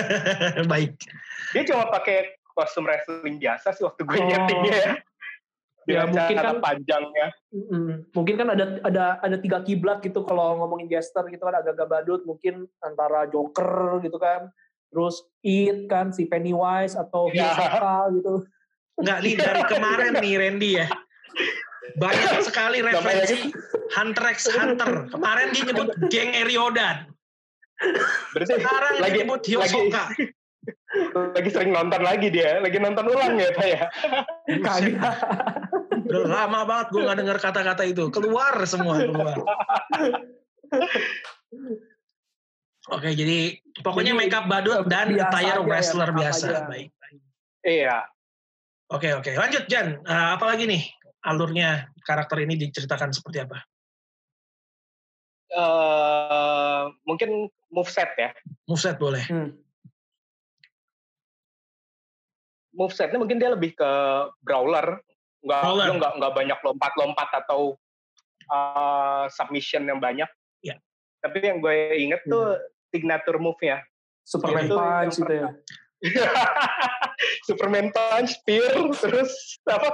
Baik. 0.73 0.97
dia 1.53 1.63
cuma 1.67 1.89
pakai 1.89 2.37
kostum 2.53 2.85
wrestling 2.85 3.37
biasa 3.37 3.73
sih 3.73 3.85
waktu 3.85 4.05
gue 4.05 4.17
Oh. 4.17 4.25
ingetinnya 4.25 5.01
ya. 5.91 5.97
Ya, 5.97 6.03
Dengan 6.03 6.15
mungkin 6.15 6.37
kan- 6.39 6.63
panjangnya. 6.63 7.27
Mm, 7.51 7.93
mungkin 8.11 8.35
kan 8.37 8.49
ada 8.49 8.65
ada 8.81 9.05
ada 9.19 9.37
tiga 9.37 9.59
kiblat 9.61 9.99
gitu 10.01 10.23
kalau 10.23 10.55
ngomongin 10.57 10.87
Jester 10.87 11.27
gitu 11.27 11.43
kan 11.43 11.57
agak-agak 11.57 11.89
badut 11.89 12.23
mungkin 12.23 12.71
antara 12.79 13.27
Joker 13.27 13.99
gitu 14.01 14.17
kan 14.17 14.49
terus 14.89 15.23
It 15.41 15.87
kan 15.87 16.11
si 16.11 16.27
Pennywise 16.27 16.95
atau 16.95 17.31
Ya. 17.31 17.51
Gitu 18.09 18.47
Enggak 18.95 19.19
nih 19.21 19.35
dari 19.35 19.63
kemarin 19.65 20.13
nih 20.17 20.35
Randy 20.37 20.71
ya. 20.77 20.87
Banyak 21.97 22.43
sekali 22.43 22.79
referensi 22.81 23.51
Hunter 23.91 24.25
x 24.31 24.47
Hunter. 24.47 25.09
Kemarin 25.09 25.51
dia 25.51 25.65
nyebut 25.65 25.89
geng 26.07 26.31
Eriodan. 26.31 27.09
Berarti 28.31 28.53
Sekarang 28.53 28.93
dia 28.95 29.03
lagi 29.03 29.19
nyebut 29.25 29.41
Hyosoka. 29.43 30.05
lagi 30.13 30.40
sering 31.51 31.71
nonton 31.75 32.03
lagi 32.03 32.29
dia, 32.31 32.59
lagi 32.63 32.79
nonton 32.79 33.07
ulang 33.11 33.37
ya 33.37 33.49
Pak 33.53 33.67
ya. 33.67 33.83
kagak 34.63 35.15
Udah 36.11 36.27
lama 36.27 36.67
banget 36.67 36.87
gue 36.91 37.03
gak 37.07 37.19
denger 37.23 37.39
kata-kata 37.39 37.83
itu. 37.87 38.11
Keluar 38.11 38.55
semua, 38.67 38.99
keluar. 38.99 39.37
Oke, 42.91 43.15
jadi 43.15 43.61
pokoknya 43.85 44.17
Jadi, 44.17 44.21
makeup 44.27 44.45
badut 44.51 44.89
dan 44.91 45.15
attire 45.15 45.63
ya, 45.63 45.67
wrestler 45.67 46.11
biasa. 46.11 46.47
aja. 46.51 46.61
Baik. 46.67 46.89
Iya. 47.63 47.97
Oke, 48.91 49.15
oke. 49.15 49.31
Lanjut, 49.37 49.71
Jan. 49.71 50.03
Eh, 50.03 50.29
apa 50.35 50.45
lagi 50.49 50.67
nih 50.67 50.83
alurnya 51.23 51.93
karakter 52.03 52.43
ini 52.43 52.57
diceritakan 52.57 53.13
seperti 53.15 53.45
apa? 53.45 53.59
eh 55.51 56.83
mungkin 57.03 57.51
moveset 57.75 58.15
ya. 58.15 58.31
Moveset 58.71 59.03
boleh. 59.03 59.27
Hmm. 59.27 59.51
Movesetnya 62.81 63.21
mungkin 63.21 63.37
dia 63.37 63.53
lebih 63.53 63.77
ke 63.77 63.91
brawler, 64.41 65.05
nggak 65.45 65.61
Brawler. 65.61 66.01
nggak 66.01 66.13
nggak 66.17 66.33
banyak 66.33 66.59
lompat-lompat 66.65 67.29
atau 67.45 67.77
eh, 68.49 69.25
submission 69.29 69.85
yang 69.85 70.01
banyak. 70.01 70.29
Iya. 70.65 70.81
Tapi 71.21 71.45
yang 71.45 71.61
gue 71.61 71.77
inget 72.01 72.25
tuh 72.25 72.57
signature 72.89 73.37
move-nya. 73.37 73.85
Superman 74.25 74.65
yang 74.65 74.81
Punch 74.81 75.17
gitu 75.21 75.35
ya 75.37 75.51
Superman 77.49 77.93
punch, 77.93 78.41
spear, 78.41 78.73
terus 78.97 79.61
apa? 79.69 79.93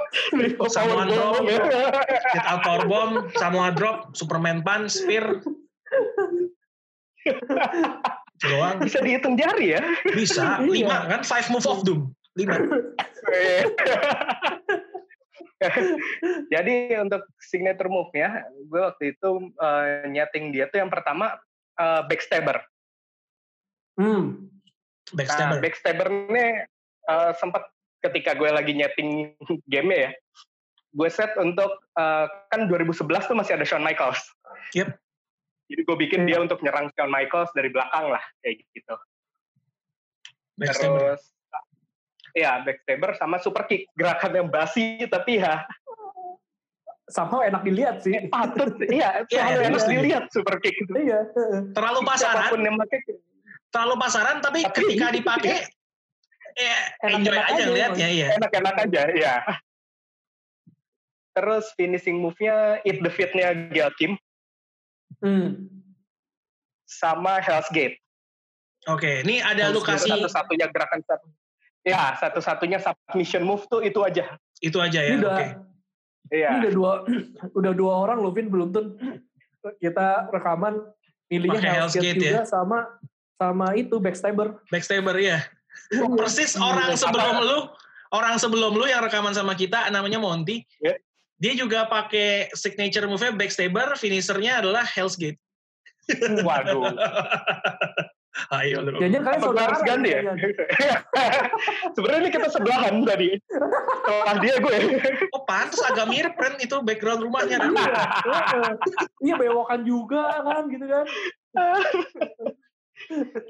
Bomb, 0.55 0.71
drop. 1.11 1.43
ya. 1.43 1.59
Hit 2.35 2.45
out 2.47 2.63
power 2.63 2.87
bomb, 2.87 3.27
Samoa 3.35 3.75
drop, 3.75 4.15
Superman 4.15 4.63
punch, 4.63 4.95
spear. 4.95 5.43
Doang. 8.37 8.77
Bisa 8.79 9.01
dihitung 9.03 9.35
jari 9.35 9.75
ya. 9.75 9.81
Bisa. 10.13 10.63
Iya. 10.63 10.69
Lima 10.69 10.97
kan? 11.09 11.27
Five 11.27 11.51
move 11.51 11.67
of 11.67 11.83
doom. 11.83 12.13
Lima. 12.37 12.55
Jadi 16.53 16.93
untuk 17.01 17.25
signature 17.41 17.89
move-nya, 17.89 18.45
gue 18.69 18.77
waktu 18.77 19.17
itu 19.17 19.29
eh, 19.57 20.05
nyeting 20.05 20.53
dia 20.53 20.69
tuh 20.69 20.85
yang 20.85 20.93
pertama 20.93 21.33
eh, 21.81 22.01
backstabber. 22.05 22.61
hmm. 23.97 24.53
Backstabber. 25.17 25.57
Nah, 25.57 25.63
Backstabber 25.63 26.07
ini 26.11 26.45
uh, 27.07 27.31
sempat 27.39 27.63
ketika 28.03 28.35
gue 28.35 28.51
lagi 28.51 28.75
nyeting 28.75 29.31
game 29.71 29.89
ya, 29.95 30.11
gue 30.91 31.09
set 31.11 31.31
untuk 31.39 31.71
uh, 31.95 32.27
kan 32.51 32.67
2011 32.67 33.31
tuh 33.31 33.37
masih 33.39 33.55
ada 33.55 33.63
Shawn 33.63 33.87
Michaels. 33.87 34.19
Yep. 34.75 34.99
Jadi 35.67 35.81
gue 35.83 35.97
bikin 35.99 36.27
dia 36.27 36.43
untuk 36.43 36.59
nyerang 36.59 36.91
Shawn 36.95 37.11
Michaels 37.11 37.51
dari 37.55 37.71
belakang 37.71 38.11
lah 38.11 38.23
kayak 38.43 38.67
gitu. 38.75 38.95
Backstabber. 40.59 41.15
Terus 41.15 41.23
ya 42.37 42.61
backstabber 42.61 43.17
sama 43.17 43.41
super 43.41 43.65
kick 43.65 43.89
gerakan 43.97 44.31
yang 44.37 44.47
basi 44.47 45.01
tapi 45.09 45.41
ya 45.41 45.65
Somehow 47.07 47.39
enak 47.39 47.63
dilihat 47.63 48.03
sih. 48.03 48.27
patut 48.27 48.75
iya 48.83 49.23
Iya, 49.31 49.41
selalu 49.47 49.55
iya, 49.55 49.67
enak 49.71 49.79
iya. 49.79 49.91
dilihat 49.95 50.23
super 50.27 50.59
kick 50.59 50.75
itu. 50.75 50.91
Iya. 50.91 51.19
Terlalu 51.71 51.99
pasaran, 52.03 52.35
Siapa 52.35 52.51
pun 52.51 52.61
yang 52.61 52.75
pakai 52.75 52.99
terlalu 53.71 53.95
pasaran 53.95 54.37
tapi 54.43 54.59
Tapi- 54.61 54.75
ketika 54.75 55.07
dipakai 55.17 55.55
ya 56.53 56.77
enjoy 57.07 57.31
Enak-enak 57.31 57.47
aja 57.47 57.55
aja, 57.55 57.63
ngeliatnya 57.65 58.07
ya. 58.11 58.27
enak-enak 58.35 58.75
aja 58.83 59.01
ya. 59.15 59.35
Terus 61.31 61.65
finishing 61.77 62.17
move-nya 62.17 62.81
Eat 62.81 62.99
the 62.99 63.07
Fit-nya 63.07 63.55
Gail 63.71 63.91
Kim 63.95 64.19
Hmm. 65.17 65.65
sama 66.83 67.39
Hell's 67.39 67.71
Gate. 67.71 67.97
Oke, 68.85 69.23
ini 69.23 69.39
ada 69.39 69.71
lu 69.71 69.79
kasih 69.79 70.11
satu-satunya 70.11 70.67
gerakan 70.69 71.01
satu. 71.01 71.25
Ya, 71.83 72.17
satu-satunya 72.19 72.79
submission 72.79 73.43
move 73.43 73.63
tuh 73.67 73.81
itu 73.81 73.99
aja. 74.01 74.35
itu 74.57 74.77
aja 74.81 74.99
ya. 75.05 75.13
Ini 75.13 75.17
udah 75.21 75.33
Oke. 75.37 75.45
ini 76.27 76.37
Iya. 76.41 76.49
udah 76.59 76.71
dua 76.73 76.91
udah 77.61 77.71
dua 77.77 77.93
orang 78.03 78.17
loh 78.19 78.33
Vin 78.33 78.49
beruntun 78.49 78.97
kita 79.77 80.27
rekaman 80.33 80.81
milihnya 81.29 81.59
Pakai 81.61 81.71
Hell's 81.77 81.93
Hell's 81.93 82.03
Gate 82.03 82.17
Gate 82.17 82.33
juga 82.33 82.43
sama 82.43 82.79
sama 83.37 83.67
itu 83.77 83.95
backstabber. 84.01 84.57
Backstabber 84.67 85.15
ya. 85.21 85.45
Persis 86.17 86.57
orang 86.57 86.97
Iya. 86.97 86.99
sebelum 87.05 87.35
lu, 87.45 87.59
orang 88.11 88.35
sebelum 88.41 88.73
lu 88.73 88.89
yang 88.89 89.05
rekaman 89.05 89.31
sama 89.31 89.53
kita 89.53 89.87
namanya 89.93 90.17
Monty. 90.17 90.65
Ya. 90.81 90.97
Dia 91.37 91.53
juga 91.53 91.85
pakai 91.85 92.49
signature 92.57 93.05
move-nya 93.05 93.29
backstabber, 93.29 93.93
finishernya 93.93 94.65
adalah 94.65 94.81
Hell's 94.83 95.13
Gate. 95.13 95.37
Waduh. 96.41 96.97
Ayo 98.53 98.85
lu. 98.85 99.01
Jangan 99.01 99.21
kalian 99.25 99.41
saudara 99.41 99.65
harus 99.73 99.83
ganti 99.83 100.09
ya? 100.13 100.21
jangan. 100.23 100.37
Sebenarnya 101.95 102.21
ini 102.21 102.31
kita 102.31 102.47
sebelahan 102.53 102.95
tadi. 103.03 103.29
Setelah 103.41 104.37
dia 104.39 104.55
gue. 104.61 104.77
Oh 105.33 105.41
pantas 105.43 105.81
agak 105.83 106.05
mirip 106.07 106.33
Ren 106.37 106.55
itu 106.61 106.75
background 106.85 107.21
rumahnya. 107.25 107.57
Iya, 107.57 107.93
heeh. 108.23 108.73
iya 109.25 109.33
bewokan 109.35 109.81
juga 109.83 110.41
kan 110.45 110.63
gitu 110.69 110.85
kan. 110.85 111.05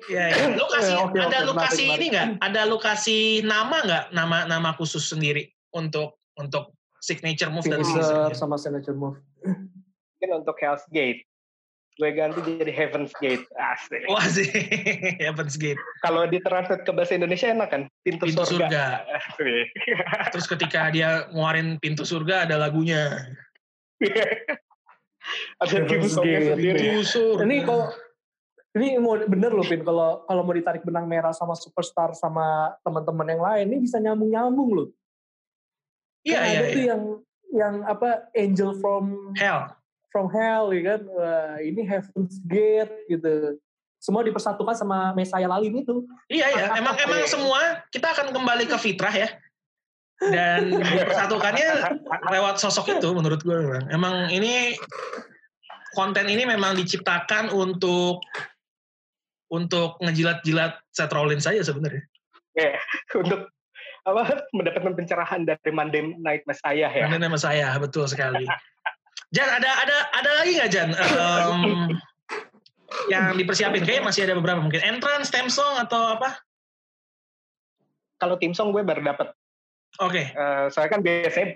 Iya, 0.08 0.24
iya. 0.32 0.46
Lu 0.56 0.66
kasih 0.68 0.94
Eh, 0.96 1.04
oke, 1.08 1.18
ada 1.20 1.38
oke, 1.40 1.48
lu 1.48 1.54
kasih 1.56 1.88
ini 2.00 2.06
nggak? 2.12 2.28
Ada 2.44 2.62
lu 2.68 2.78
kasih 2.80 3.22
nama 3.44 3.78
nggak? 3.84 4.04
Nama 4.16 4.38
nama 4.48 4.70
khusus 4.76 5.04
sendiri 5.08 5.52
untuk 5.76 6.20
untuk 6.40 6.76
signature 7.00 7.52
move 7.52 7.66
dan 7.68 7.84
finishernya. 7.84 8.36
sama 8.36 8.56
signature 8.60 8.96
move. 8.96 9.20
Mungkin 9.44 10.30
untuk 10.44 10.56
Hell's 10.60 10.84
Gate. 10.92 11.24
Gue 11.98 12.14
ganti 12.14 12.40
jadi 12.46 12.70
Heaven's 12.70 13.10
Gate. 13.18 13.50
Asik. 13.58 14.06
Wah 14.06 14.22
sih, 14.30 14.46
Heaven's 15.26 15.58
Gate. 15.58 15.82
Kalau 16.06 16.30
ditranslate 16.30 16.86
ke 16.86 16.92
bahasa 16.94 17.18
Indonesia 17.18 17.50
enak 17.50 17.70
kan? 17.74 17.82
Pintu, 18.06 18.30
Pintu 18.30 18.46
surga. 18.46 18.70
surga. 18.70 18.86
Asik. 19.18 19.66
Terus 20.38 20.46
ketika 20.46 20.94
dia 20.94 21.26
ngeluarin 21.34 21.82
pintu 21.82 22.06
surga 22.06 22.46
ada 22.46 22.62
lagunya. 22.62 23.26
Ada 25.60 25.84
Heaven's 25.84 26.16
Gate. 26.22 26.56
sendiri. 26.56 27.04
Surga. 27.04 27.44
Ini 27.44 27.56
kalau 27.66 27.90
ini 28.78 28.88
mau 29.02 29.18
bener 29.18 29.52
loh 29.52 29.66
Vin 29.66 29.82
kalau 29.82 30.22
kalau 30.30 30.42
mau 30.46 30.54
ditarik 30.54 30.86
benang 30.86 31.10
merah 31.10 31.34
sama 31.34 31.58
superstar 31.58 32.14
sama 32.14 32.78
teman-teman 32.86 33.28
yang 33.34 33.42
lain 33.42 33.66
ini 33.74 33.78
bisa 33.84 33.98
nyambung 33.98 34.30
nyambung 34.30 34.70
loh. 34.72 34.88
Iya 36.22 36.38
Kan 36.38 36.46
iya. 36.46 36.60
ada 36.62 36.68
tuh 36.70 36.78
iya. 36.80 36.90
yang 36.94 37.02
yang 37.48 37.76
apa 37.90 38.10
Angel 38.38 38.72
from 38.78 39.34
Hell. 39.34 39.77
From 40.12 40.32
Hell 40.32 40.72
ya 40.74 40.96
kan. 40.96 41.02
Wah, 41.08 41.56
ini 41.62 41.82
Heaven's 41.84 42.40
Gate 42.46 42.94
gitu. 43.12 43.58
Semua 43.98 44.22
dipersatukan 44.22 44.78
sama 44.78 45.12
Messiah 45.18 45.50
Lalim 45.50 45.74
itu. 45.82 46.06
Iya 46.30 46.48
iya. 46.54 46.66
Emang 46.78 46.96
emang 47.02 47.26
semua 47.26 47.82
kita 47.90 48.14
akan 48.14 48.32
kembali 48.32 48.70
ke 48.70 48.78
fitrah 48.78 49.14
ya. 49.14 49.30
Dan 50.18 50.82
dipersatukannya 50.82 51.68
lewat 52.34 52.58
sosok 52.58 52.98
itu 52.98 53.10
menurut 53.14 53.42
gue 53.42 53.54
memang. 53.54 53.84
Emang 53.94 54.16
ini 54.34 54.74
konten 55.94 56.26
ini 56.30 56.46
memang 56.46 56.74
diciptakan 56.78 57.54
untuk 57.54 58.22
untuk 59.48 59.98
ngejilat-jilat 60.04 60.78
Seth 60.92 61.14
Rollins 61.14 61.46
saja 61.48 61.64
sebenarnya. 61.64 62.04
Untuk 63.22 63.54
apa 64.08 64.50
mendapatkan 64.56 64.96
pencerahan 64.96 65.44
dari 65.44 65.72
Monday 65.72 66.02
Night 66.18 66.48
Messiah 66.48 66.90
ya. 66.90 67.06
Ini 67.06 67.20
nama 67.20 67.38
saya 67.38 67.76
betul 67.78 68.08
sekali. 68.08 68.48
Jan 69.28 69.50
ada 69.60 69.72
ada 69.84 69.98
ada 70.16 70.30
lagi 70.40 70.52
nggak 70.56 70.72
Jan? 70.72 70.90
Em, 70.96 71.92
yang 73.12 73.36
dipersiapin 73.36 73.84
kayaknya 73.84 74.08
masih 74.08 74.24
ada 74.24 74.36
beberapa 74.40 74.64
mungkin 74.64 74.80
entrance, 74.80 75.28
theme 75.28 75.52
song 75.52 75.76
atau 75.78 76.16
apa? 76.16 76.40
Kalau 78.18 78.40
tim 78.40 78.56
song 78.56 78.72
gue 78.72 78.82
baru 78.82 79.04
dapat. 79.04 79.36
Oke, 79.98 80.30
Eh, 80.30 80.66
soalnya 80.70 80.92
kan 80.94 81.02
biasanya 81.02 81.48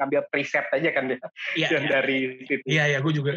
ngambil 0.00 0.20
preset 0.32 0.64
aja 0.72 0.88
kan 0.90 1.04
dia 1.10 1.18
iya 1.54 1.68
yang 1.68 1.84
iya. 1.84 1.90
dari 1.90 2.18
situ. 2.48 2.64
Iya 2.64 2.84
iya, 2.90 2.98
gue 2.98 3.12
juga. 3.12 3.32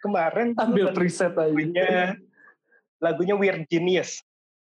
Kemarin 0.00 0.56
Ambil 0.56 0.96
preset 0.96 1.36
aja. 1.36 1.44
lagunya 1.44 2.16
lagunya 3.00 3.34
Weird 3.36 3.68
Genius. 3.68 4.20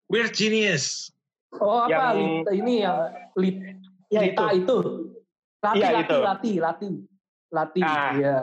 Weird 0.07 0.31
Genius. 0.35 1.11
Oh 1.57 1.87
apa? 1.87 2.15
Yang- 2.15 2.55
ini 2.55 2.75
yang 2.87 2.99
lit, 3.35 3.57
Ya 4.07 4.21
Lita 4.23 4.55
itu. 4.55 4.79
Lati, 5.57 5.79
Iya, 5.81 5.89
lati, 5.91 6.03
itu. 6.05 6.17
lati, 6.21 6.53
lati, 6.61 6.89
lati. 7.51 7.81
Ah, 7.83 8.11
Iya. 8.13 8.37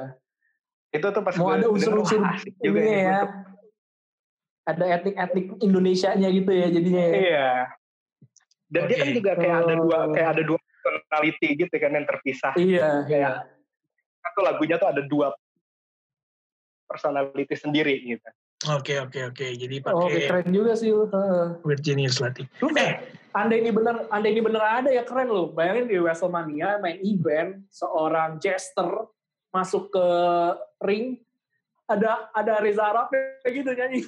Itu 0.94 1.08
tuh 1.10 1.24
pas 1.26 1.34
Mau 1.38 1.46
gue 1.50 1.54
ada 1.58 1.68
unsur-unsur 1.70 2.22
juga 2.62 2.80
ya. 2.82 3.18
untuk- 3.26 3.36
Ada 4.64 4.84
etnik-etnik 4.96 5.46
Indonesianya 5.60 6.30
gitu 6.32 6.52
ya 6.54 6.68
jadinya. 6.72 7.04
ya. 7.04 7.14
Iya. 7.20 7.48
Dan 8.70 8.82
dia 8.88 8.98
kan 8.98 9.10
juga 9.12 9.32
kayak 9.36 9.58
ada 9.60 9.74
dua 9.76 9.98
Oh. 10.00 10.14
kayak 10.14 10.30
ada 10.34 10.44
dua 10.46 10.60
personality 10.80 11.48
gitu 11.58 11.76
kan 11.76 11.92
yang 11.92 12.06
terpisah. 12.08 12.54
Iya, 12.56 12.64
iya. 12.80 13.06
Kayak 13.06 13.34
satu 14.24 14.40
lagunya 14.42 14.76
tuh 14.78 14.90
ada 14.90 15.02
dua 15.04 15.28
personality 16.86 17.56
sendiri 17.56 17.96
gitu. 18.06 18.30
Oke 18.66 18.96
oke 18.98 19.20
oke. 19.28 19.46
Jadi 19.54 19.76
Oh, 19.84 20.08
pakai 20.08 20.22
keren 20.26 20.48
juga 20.50 20.72
sih. 20.74 20.90
lu. 20.90 21.04
Heeh. 21.06 21.46
Weird 21.62 21.82
Genius 21.82 22.18
latih. 22.18 22.48
Lu 22.60 22.72
Eh. 22.74 22.96
anda 23.34 23.54
ini 23.54 23.70
bener, 23.70 24.06
anda 24.08 24.28
ini 24.30 24.40
bener 24.40 24.62
ada 24.62 24.88
ya 24.88 25.04
keren 25.04 25.28
loh. 25.28 25.50
Bayangin 25.50 25.90
di 25.90 25.98
WrestleMania 25.98 26.78
main 26.78 27.02
event 27.02 27.66
seorang 27.68 28.38
jester 28.38 28.88
masuk 29.50 29.90
ke 29.90 30.08
ring 30.82 31.20
ada 31.84 32.32
ada 32.32 32.58
Reza 32.58 32.86
Arab 32.86 33.12
kayak 33.12 33.52
gitu 33.54 33.70
nyanyi. 33.70 34.00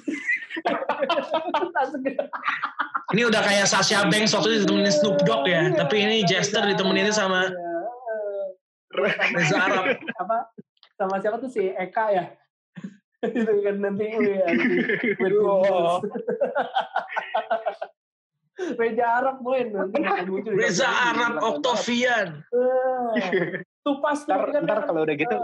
Ini 3.06 3.22
udah 3.22 3.38
kayak 3.38 3.66
Sasha 3.66 4.02
Banks 4.08 4.32
waktu 4.32 4.48
itu 4.52 4.66
ditemenin 4.66 4.90
Snoop 4.90 5.22
Dogg 5.22 5.46
ya. 5.46 5.70
Iya, 5.70 5.78
Tapi 5.78 5.96
ini 6.00 6.16
Jester 6.24 6.64
ditemenin 6.64 7.12
sama 7.12 7.46
Iya. 7.46 7.74
Reza 9.30 9.56
Arab. 9.60 9.84
apa 10.22 10.36
sama 10.96 11.14
siapa 11.20 11.36
tuh 11.36 11.46
si 11.46 11.68
Eka 11.68 12.08
ya 12.08 12.24
itu 13.36 13.52
kan 13.64 13.76
nanti 13.80 14.04
ya 14.12 14.46
Oh. 15.42 16.00
Reza 18.56 19.04
Arab 19.20 19.36
main 19.40 19.68
nanti 19.68 20.00
Reza. 20.48 20.88
Arab 20.88 21.44
Octavian. 21.44 22.40
Eh, 22.48 23.60
tuh 23.80 24.00
pas 24.00 24.16
Ntar, 24.16 24.48
kan 24.48 24.62
ntar 24.64 24.78
kalau 24.84 25.04
udah 25.04 25.12
gitu 25.14 25.36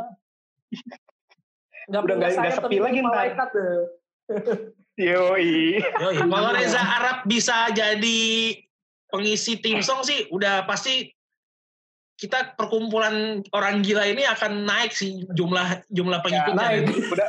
nggak 1.83 2.01
udah 2.01 2.15
nggak- 2.17 2.57
sepi 2.57 2.77
lagi 2.79 3.01
ntar. 3.01 3.11
malaikat. 3.11 3.51
Yoi. 4.95 5.81
Yoi, 5.83 6.17
kalau 6.23 6.51
Reza 6.53 6.81
Arab 6.81 7.17
bisa 7.25 7.69
jadi 7.69 8.21
pengisi 9.09 9.61
tim 9.61 9.81
song 9.81 10.01
sih 10.01 10.29
udah 10.29 10.65
pasti 10.65 11.13
kita 12.15 12.55
perkumpulan 12.55 13.43
orang 13.51 13.83
gila 13.83 14.07
ini 14.07 14.23
akan 14.23 14.63
naik 14.63 14.95
sih 14.95 15.27
jumlah 15.29 15.85
jumlah 15.91 16.23
pengikutnya. 16.23 16.55
naik. 16.55 16.81
nanti. 16.87 16.95
udah 17.11 17.29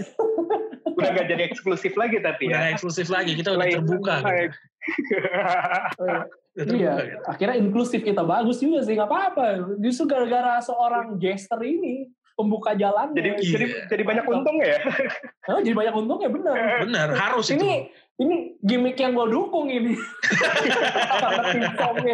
udah 1.04 1.12
gak 1.14 1.28
jadi 1.28 1.44
eksklusif 1.52 1.94
lagi 1.94 2.18
tapi 2.24 2.48
Udah 2.48 2.56
ya. 2.56 2.60
nggak 2.64 2.72
eksklusif 2.80 3.08
lagi, 3.12 3.32
kita 3.36 3.50
udah 3.52 3.68
Naik, 3.68 3.76
terbuka. 3.76 4.16
Gitu. 4.24 4.56
Udah 6.00 6.24
Iya, 6.54 6.64
terbuka, 6.64 6.94
gitu. 7.04 7.24
akhirnya 7.28 7.56
inklusif 7.60 8.02
kita 8.02 8.22
bagus 8.24 8.58
juga 8.58 8.80
sih, 8.82 8.94
nggak 8.94 9.10
apa-apa. 9.10 9.46
Justru 9.78 10.04
gara-gara 10.06 10.62
seorang 10.62 11.18
jester 11.18 11.60
ini 11.60 12.08
pembuka 12.34 12.74
jalannya. 12.74 13.14
jadi 13.14 13.30
Iya. 13.38 13.50
jadi 13.52 13.66
jadi 13.92 14.04
banyak 14.06 14.26
untung 14.26 14.58
ya. 14.58 14.78
Oh, 15.50 15.60
jadi 15.62 15.76
banyak 15.76 15.94
untungnya 15.94 16.30
bener. 16.32 16.56
Bener, 16.88 17.08
harus 17.14 17.46
itu. 17.50 17.60
ini 17.62 17.72
ini 18.14 18.36
gimmick 18.62 18.96
yang 18.96 19.18
gue 19.18 19.26
dukung 19.26 19.68
ini 19.68 19.98
karena 21.82 22.14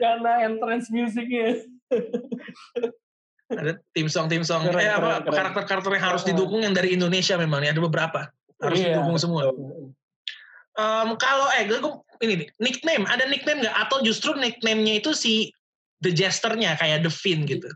karena 0.00 0.32
entrance 0.48 0.88
musiknya 0.88 1.60
Ada 3.48 3.80
tim 3.96 4.12
song 4.12 4.28
tim 4.28 4.44
song. 4.44 4.68
Keren, 4.68 4.76
eh, 4.76 4.92
apa 4.92 5.00
keren, 5.00 5.20
keren. 5.24 5.36
karakter-karakter 5.40 5.90
yang 5.96 6.04
harus 6.04 6.22
didukung 6.28 6.60
yang 6.60 6.76
dari 6.76 6.92
Indonesia 6.92 7.40
memang 7.40 7.64
nih 7.64 7.72
ada 7.72 7.80
beberapa. 7.80 8.28
Harus 8.60 8.76
Iya. 8.76 9.00
didukung 9.00 9.16
semua. 9.16 9.48
Um, 10.78 11.16
kalau 11.16 11.48
eh 11.56 11.64
gue 11.64 11.80
ini 12.22 12.44
nih, 12.44 12.48
nickname 12.60 13.04
ada 13.08 13.24
nickname 13.24 13.64
nggak 13.64 13.76
atau 13.88 14.04
justru 14.04 14.36
nickname-nya 14.36 15.00
itu 15.00 15.16
si 15.16 15.48
the 16.04 16.12
jesternya 16.12 16.76
kayak 16.76 17.00
the 17.02 17.10
Finn 17.10 17.48
gitu? 17.48 17.66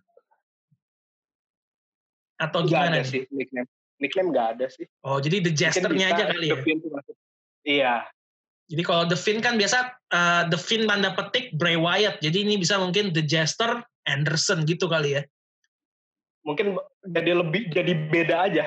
Atau 2.36 2.68
gimana 2.68 3.00
ada 3.00 3.02
nih? 3.02 3.08
sih 3.08 3.22
nickname. 3.32 3.68
Nickname 3.96 4.28
nggak 4.34 4.46
ada 4.58 4.66
sih. 4.68 4.84
Oh 5.08 5.18
jadi 5.24 5.40
the 5.40 5.52
jesternya 5.56 6.12
aja 6.12 6.28
kali 6.28 6.52
ya? 6.52 6.58
Iya. 7.62 7.94
Jadi 8.72 8.82
kalau 8.88 9.04
The 9.04 9.18
Finn 9.18 9.44
kan 9.44 9.60
biasa 9.60 10.00
uh, 10.14 10.42
The 10.48 10.56
Finn 10.56 10.88
tanda 10.88 11.12
petik 11.12 11.52
Bray 11.60 11.76
Wyatt. 11.76 12.24
Jadi 12.24 12.46
ini 12.46 12.56
bisa 12.56 12.80
mungkin 12.80 13.12
The 13.12 13.20
Jester 13.20 13.84
Anderson 14.08 14.64
gitu 14.64 14.88
kali 14.88 15.20
ya. 15.20 15.22
Mungkin 16.42 16.74
jadi 17.06 17.30
lebih 17.38 17.70
jadi 17.70 17.92
beda 18.10 18.36
aja. 18.50 18.64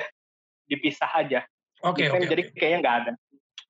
Dipisah 0.66 1.10
aja. 1.16 1.44
Oke 1.84 2.08
Nickname 2.08 2.24
oke. 2.24 2.32
Jadi 2.32 2.42
oke. 2.48 2.52
kayaknya 2.56 2.78
nggak 2.82 2.96
ada. 3.04 3.12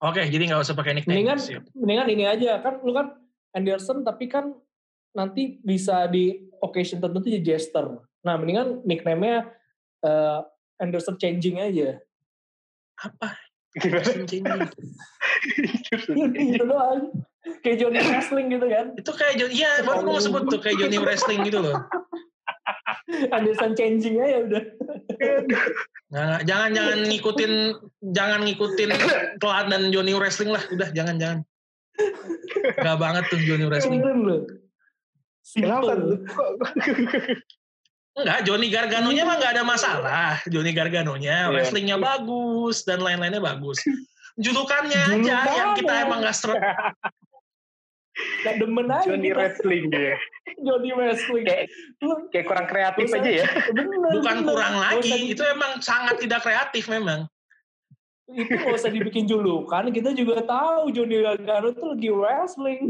Oke, 0.04 0.28
jadi 0.28 0.42
nggak 0.52 0.60
usah 0.60 0.76
pakai 0.76 0.92
nickname. 0.92 1.24
Mendingan 1.24 1.38
Siap. 1.40 1.62
mendingan 1.72 2.08
ini 2.12 2.24
aja 2.28 2.60
kan 2.60 2.84
lu 2.84 2.92
kan 2.92 3.16
Anderson 3.56 4.04
tapi 4.04 4.28
kan 4.28 4.52
nanti 5.16 5.56
bisa 5.64 6.04
di 6.12 6.36
occasion 6.60 7.00
tertentu 7.00 7.32
jadi 7.32 7.56
Jester. 7.56 8.04
Nah, 8.20 8.36
mendingan 8.36 8.84
nickname-nya 8.84 9.48
eh, 10.04 10.38
Anderson 10.76 11.16
changing 11.16 11.64
aja. 11.64 11.96
Apa? 13.00 13.40
Gimana? 13.80 14.04
Anderson 14.04 14.28
changing. 14.28 14.60
gitu 16.52 16.64
doang. 16.68 17.16
Kayak 17.64 17.76
Johnny 17.80 18.00
Wrestling 18.04 18.46
gitu 18.52 18.66
kan. 18.68 18.86
Itu 19.00 19.10
kayak 19.16 19.34
Johnny, 19.40 19.54
iya 19.56 19.80
baru 19.80 20.04
mau 20.04 20.20
sebut 20.20 20.44
tuh 20.52 20.60
kayak 20.60 20.76
Johnny 20.76 20.98
Wrestling 21.00 21.40
gitu 21.48 21.64
loh. 21.64 21.80
Anderson 23.06 23.72
changing 23.78 24.18
aja 24.18 24.36
udah. 24.50 24.62
Nah, 26.10 26.38
jangan 26.42 26.74
jangan 26.74 26.98
ngikutin 27.06 27.52
jangan 28.14 28.40
ngikutin 28.46 28.90
teladan 29.38 29.94
Johnny 29.94 30.14
Wrestling 30.14 30.50
lah, 30.50 30.62
udah 30.70 30.90
jangan 30.90 31.18
jangan. 31.18 31.38
Gak 32.82 32.98
banget 32.98 33.24
tuh 33.30 33.40
Johnny 33.46 33.66
Wrestling. 33.70 34.02
Kenapa? 35.54 35.92
Enggak, 38.16 38.38
Johnny 38.48 38.72
Gargano-nya 38.72 39.22
mah 39.28 39.36
nggak 39.36 39.52
ada 39.60 39.64
masalah. 39.64 40.40
Johnny 40.48 40.72
Gargano-nya 40.72 41.46
Iya. 41.46 41.52
wrestlingnya 41.52 42.00
bagus 42.00 42.82
dan 42.88 43.04
lain-lainnya 43.04 43.44
bagus. 43.44 43.78
Julukannya 44.40 45.20
aja 45.20 45.36
yang 45.52 45.72
kita 45.76 45.92
emang 46.08 46.24
nggak 46.24 46.36
seret. 46.36 46.60
Gak 48.16 48.56
demen 48.56 48.88
aja 48.88 49.04
Johnny 49.04 49.28
kita. 49.28 49.36
Wrestling 49.36 49.84
dia. 49.92 50.14
Johnny 50.66 50.90
Wrestling. 50.96 51.44
Kayak 51.44 51.64
kayak 52.32 52.46
kurang 52.48 52.66
kreatif 52.66 53.06
aja 53.12 53.30
ya. 53.30 53.46
Bener, 53.76 54.10
Bukan 54.16 54.36
bener. 54.40 54.48
kurang 54.48 54.74
lagi, 54.80 55.12
usah- 55.12 55.28
itu 55.36 55.42
emang 55.44 55.72
sangat 55.80 56.16
tidak 56.18 56.40
kreatif 56.40 56.88
memang. 56.88 57.28
itu 58.26 58.58
gak 58.58 58.74
usah 58.74 58.90
dibikin 58.90 59.22
julukan. 59.22 59.86
Kita 59.94 60.10
juga 60.10 60.42
tahu 60.42 60.90
Johnny 60.90 61.22
Gargano 61.22 61.70
tuh 61.70 61.94
lagi 61.94 62.10
wrestling. 62.10 62.82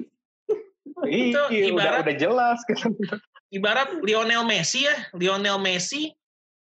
Iya, 1.04 1.52
udah 1.52 1.68
ibarat- 1.68 2.02
udah 2.08 2.16
jelas 2.16 2.58
kan. 2.64 2.88
Ibarat 3.52 4.00
Lionel 4.00 4.48
Messi 4.48 4.88
ya, 4.88 4.96
Lionel 5.12 5.60
Messi 5.60 6.08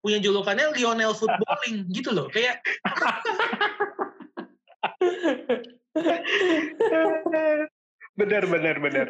punya 0.02 0.18
julukannya 0.18 0.74
Lionel 0.74 1.14
Footballing 1.14 1.86
gitu 1.94 2.10
loh. 2.12 2.28
Kayak 2.34 2.60
benar 8.14 8.44
benar 8.46 8.76
benar. 8.80 9.08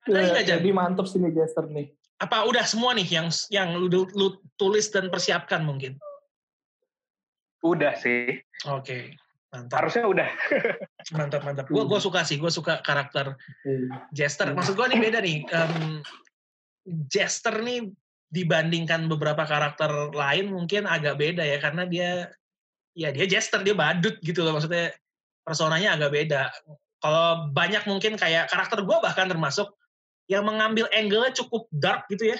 Ada 0.00 0.16
nggak, 0.16 0.44
Jan? 0.48 0.58
jadi 0.58 0.70
mantep 0.72 1.06
sih 1.06 1.20
nih 1.20 1.32
Jester 1.36 1.68
nih. 1.68 1.92
apa 2.20 2.44
udah 2.44 2.64
semua 2.68 2.92
nih 2.92 3.08
yang 3.08 3.32
yang 3.48 3.80
lu, 3.80 4.04
lu 4.12 4.36
tulis 4.60 4.92
dan 4.92 5.08
persiapkan 5.08 5.64
mungkin. 5.64 5.96
Udah 7.64 7.96
sih. 7.96 8.36
Oke, 8.68 9.16
mantap. 9.48 9.84
Harusnya 9.84 10.04
udah. 10.04 10.28
Mantap, 11.16 11.40
mantap. 11.48 11.64
Gue 11.72 11.80
gua 11.88 11.96
suka 11.96 12.20
sih, 12.28 12.36
gue 12.36 12.52
suka 12.52 12.84
karakter 12.84 13.40
Iya. 13.64 14.04
Jester. 14.12 14.52
Maksud 14.52 14.76
gue 14.76 14.86
nih 14.92 15.00
beda 15.08 15.18
nih. 15.24 15.38
Em, 15.48 15.74
Jester 17.08 17.56
nih 17.64 17.88
dibandingkan 18.28 19.08
beberapa 19.08 19.42
karakter 19.48 20.12
lain 20.12 20.52
mungkin 20.52 20.84
agak 20.84 21.16
beda 21.16 21.40
ya 21.42 21.56
karena 21.56 21.82
dia 21.88 22.28
ya 22.92 23.10
dia 23.10 23.26
Jester 23.26 23.64
dia 23.64 23.72
badut 23.74 24.20
gitu 24.22 24.44
loh 24.44 24.54
maksudnya 24.54 24.92
personanya 25.44 25.96
agak 25.96 26.10
beda. 26.12 26.42
Kalau 27.00 27.48
banyak 27.50 27.88
mungkin 27.88 28.20
kayak 28.20 28.52
karakter 28.52 28.84
gue 28.84 28.96
bahkan 29.00 29.26
termasuk 29.26 29.72
yang 30.28 30.46
mengambil 30.46 30.86
angle-nya 30.94 31.34
cukup 31.34 31.66
dark 31.74 32.06
gitu 32.12 32.36
ya 32.36 32.38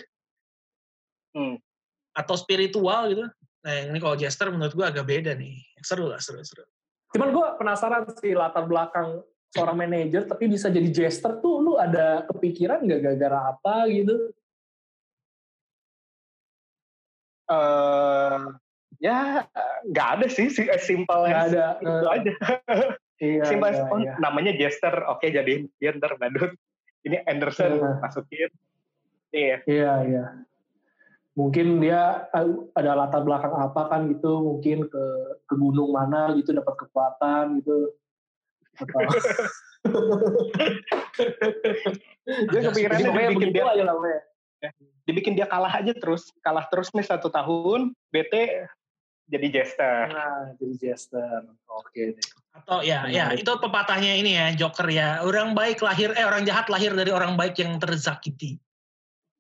Hmm. 1.31 1.63
atau 2.11 2.35
spiritual 2.35 3.07
gitu. 3.07 3.23
Nah 3.63 3.75
ini 3.87 4.03
kalau 4.03 4.19
Jester 4.19 4.51
menurut 4.51 4.75
gue 4.75 4.83
agak 4.83 5.07
beda 5.07 5.39
nih. 5.39 5.63
Seru 5.79 6.11
lah 6.11 6.19
seru 6.19 6.43
seru. 6.43 6.67
Cuman 7.15 7.31
gue 7.31 7.47
penasaran 7.55 8.03
sih 8.19 8.35
latar 8.35 8.67
belakang 8.67 9.23
seorang 9.55 9.79
manajer 9.79 10.27
tapi 10.27 10.51
bisa 10.51 10.71
jadi 10.71 10.91
Jester 10.91 11.39
tuh 11.39 11.63
lu 11.63 11.79
ada 11.79 12.27
kepikiran 12.27 12.83
nggak 12.83 13.01
gara-gara 13.03 13.39
apa 13.55 13.75
gitu? 13.91 14.35
eh 17.51 18.39
ya 19.01 19.49
nggak 19.89 20.09
ada 20.21 20.27
sih 20.29 20.53
si 20.53 20.69
simple 20.85 21.25
Nggak 21.25 21.41
as 21.41 21.53
ada. 21.57 21.67
itu 21.81 22.07
aja. 22.09 22.33
Iya, 23.21 23.45
Simple 23.53 23.69
iya, 23.73 23.85
oh, 23.89 23.99
iya. 24.01 24.13
namanya 24.21 24.53
Jester, 24.57 24.93
oke 25.09 25.25
jadi 25.25 25.65
dia 25.81 25.91
ntar 25.97 26.17
badut. 26.21 26.53
Ini 27.01 27.25
Anderson 27.25 27.81
Iya. 27.81 27.91
masukin. 28.05 28.51
Iya. 29.33 29.57
Iya, 29.65 29.93
iya. 30.05 30.25
Mungkin 31.33 31.81
dia 31.81 32.29
eh, 32.29 32.49
ada 32.77 32.93
latar 32.93 33.25
belakang 33.25 33.57
apa 33.57 33.89
kan 33.89 34.09
gitu, 34.13 34.41
mungkin 34.45 34.85
ke 34.89 35.05
ke 35.49 35.55
gunung 35.57 35.97
mana 35.97 36.37
gitu 36.37 36.53
dapat 36.53 36.77
kekuatan 36.77 37.65
gitu. 37.65 37.97
Atau 38.77 39.01
Jadi 42.53 42.65
pokoknya 42.69 43.33
dibikin 43.33 43.49
begitu 43.49 43.57
dia 43.57 43.65
aja 43.65 43.85
lah 43.89 43.95
pokoknya. 43.97 44.21
dibikin 45.09 45.33
dia 45.41 45.47
kalah 45.49 45.73
aja 45.73 45.97
terus, 45.97 46.29
kalah 46.45 46.69
terus 46.69 46.93
nih 46.93 47.03
satu 47.03 47.33
tahun, 47.33 47.97
BT 48.13 48.35
jadi 49.31 49.47
Jester. 49.49 50.11
Nah, 50.11 50.51
jadi 50.59 50.75
Jester. 50.77 51.47
Oke 51.71 52.19
deh. 52.19 52.27
Atau 52.51 52.83
ya, 52.83 53.07
ya 53.07 53.31
Menarik. 53.31 53.47
itu 53.47 53.53
pepatahnya 53.63 54.13
ini 54.19 54.35
ya 54.35 54.47
Joker 54.59 54.91
ya. 54.91 55.23
Orang 55.23 55.55
baik 55.55 55.79
lahir, 55.87 56.11
eh 56.19 56.27
orang 56.27 56.43
jahat 56.43 56.67
lahir 56.67 56.91
dari 56.93 57.15
orang 57.15 57.39
baik 57.39 57.55
yang 57.63 57.79
terzakiti. 57.79 58.59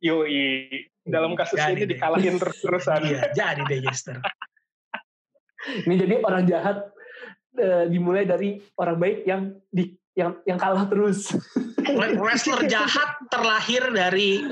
Yoi. 0.00 0.87
Dalam 1.03 1.35
kasus 1.35 1.59
Jadi 1.59 1.74
ini 1.74 1.83
deh. 1.85 1.98
dikalahin 1.98 2.38
terus-terusan. 2.38 3.00
Iya, 3.03 3.35
jadi 3.35 3.62
deh 3.66 3.81
Jester. 3.83 4.16
Ini 5.85 5.94
jadi 6.07 6.14
orang 6.22 6.46
jahat 6.46 6.94
eh, 7.59 7.85
dimulai 7.90 8.24
dari 8.24 8.62
orang 8.79 8.96
baik 8.96 9.26
yang 9.26 9.59
di 9.74 9.98
yang 10.14 10.38
yang 10.46 10.57
kalah 10.57 10.87
terus. 10.87 11.35
Wrestler 12.22 12.70
jahat 12.70 13.18
terlahir 13.33 13.90
dari 13.90 14.44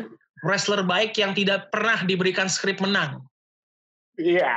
wrestler 0.43 0.83
baik 0.83 1.15
yang 1.19 1.37
tidak 1.37 1.71
pernah 1.71 2.03
diberikan 2.03 2.51
skrip 2.51 2.83
menang. 2.83 3.28
Iya. 4.19 4.55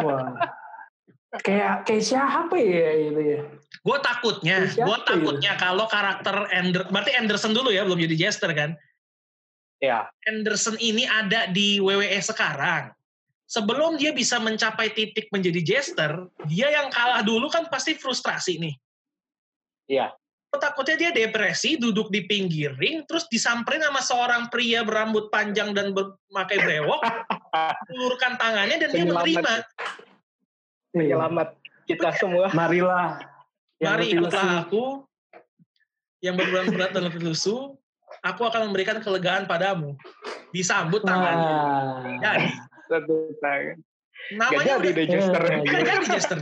Wah. 0.00 0.32
kayak 1.44 1.84
kayak 1.84 2.04
siapa 2.04 2.56
ya 2.56 2.88
gitu 3.04 3.20
ya? 3.20 3.40
Gue 3.84 3.98
takutnya, 4.00 4.64
gue 4.64 4.96
ya? 4.96 5.04
takutnya 5.04 5.52
kalau 5.60 5.84
karakter 5.84 6.48
Ander, 6.48 6.88
berarti 6.88 7.12
Anderson 7.12 7.52
dulu 7.52 7.68
ya, 7.68 7.84
belum 7.84 8.00
jadi 8.00 8.16
Jester 8.16 8.50
kan? 8.56 8.72
Iya. 9.78 10.08
Anderson 10.24 10.80
ini 10.80 11.04
ada 11.04 11.46
di 11.52 11.78
WWE 11.78 12.18
sekarang. 12.24 12.90
Sebelum 13.48 13.96
dia 13.96 14.12
bisa 14.12 14.36
mencapai 14.40 14.92
titik 14.92 15.32
menjadi 15.32 15.60
Jester, 15.64 16.28
dia 16.48 16.68
yang 16.68 16.92
kalah 16.92 17.24
dulu 17.24 17.48
kan 17.48 17.68
pasti 17.68 17.96
frustrasi 17.96 18.60
nih. 18.60 18.74
Iya. 19.88 20.12
Takutnya 20.48 20.96
dia 20.96 21.10
depresi, 21.12 21.76
duduk 21.76 22.08
di 22.08 22.24
pinggir 22.24 22.72
ring, 22.80 23.04
terus 23.04 23.28
disamperin 23.28 23.84
sama 23.84 24.00
seorang 24.00 24.42
pria 24.48 24.80
berambut 24.80 25.28
panjang 25.28 25.76
dan 25.76 25.92
memakai 25.92 26.56
brewok, 26.64 27.04
ulurkan 27.92 28.40
tangannya 28.40 28.80
dan 28.80 28.88
dia 28.88 29.04
menerima. 29.04 29.44
Iya. 29.44 29.66
Penyelamat 30.88 31.48
kita 31.84 32.08
semua. 32.16 32.48
Marilah. 32.56 33.20
Yang 33.76 33.92
Mari 33.92 34.06
ikutlah 34.16 34.48
aku, 34.64 34.84
yang 36.24 36.34
berbeban 36.34 36.72
berat 36.72 36.90
dan 36.96 37.12
lesu, 37.12 37.76
aku 38.24 38.42
akan 38.48 38.72
memberikan 38.72 38.98
kelegaan 39.04 39.44
padamu. 39.44 39.94
Disambut 40.50 41.04
tangannya. 41.04 41.52
Nah, 42.18 42.18
Jadi, 42.24 42.48
Satu 42.88 43.16
tangan. 43.44 43.76
Gak 44.28 44.34
namanya 44.34 44.72
jadi 44.80 44.88
udah. 44.90 45.04
Iya. 45.62 46.18
Jadi. 46.18 46.40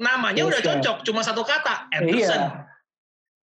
Namanya 0.00 0.42
udah 0.48 0.60
cocok, 0.64 0.96
cuma 1.04 1.20
satu 1.20 1.44
kata, 1.44 1.92
Anderson. 1.92 2.42
Iya. 2.48 2.72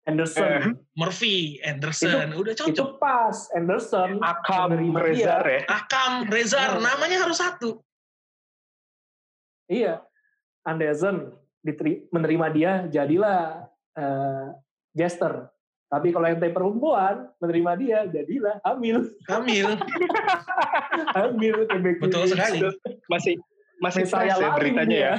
Anderson. 0.09 0.75
Murphy, 0.93 1.61
Anderson, 1.61 2.33
udah 2.33 2.53
itu 2.53 2.63
cocok. 2.73 2.97
pas 2.97 3.37
Anderson 3.53 4.17
Akam 4.19 4.69
Rezar 4.91 5.43
ya. 5.45 5.61
Akam, 5.67 6.25
Rezar, 6.27 6.75
Iya. 6.75 6.81
namanya 6.81 7.17
harus 7.21 7.37
satu. 7.37 7.79
Iya. 9.65 10.01
Anderson 10.65 11.31
diteri- 11.61 12.09
menerima 12.09 12.47
dia 12.51 12.71
jadilah 12.89 13.69
eh, 13.93 14.47
Jester. 14.91 15.47
Tapi 15.89 16.13
kalau 16.13 16.29
yang 16.29 16.37
perempuan 16.37 17.33
menerima 17.37 17.71
dia 17.75 17.99
jadilah 18.05 18.61
hamil. 18.61 19.09
Hamil 19.25 19.69
Becky 21.81 21.99
betul 21.99 22.29
sekali. 22.29 22.61
Masih 23.09 23.33
masih 23.81 24.03
fresh 24.05 24.37
ya 24.37 24.53
beritanya 24.53 24.85
dia. 24.85 25.01
ya. 25.01 25.15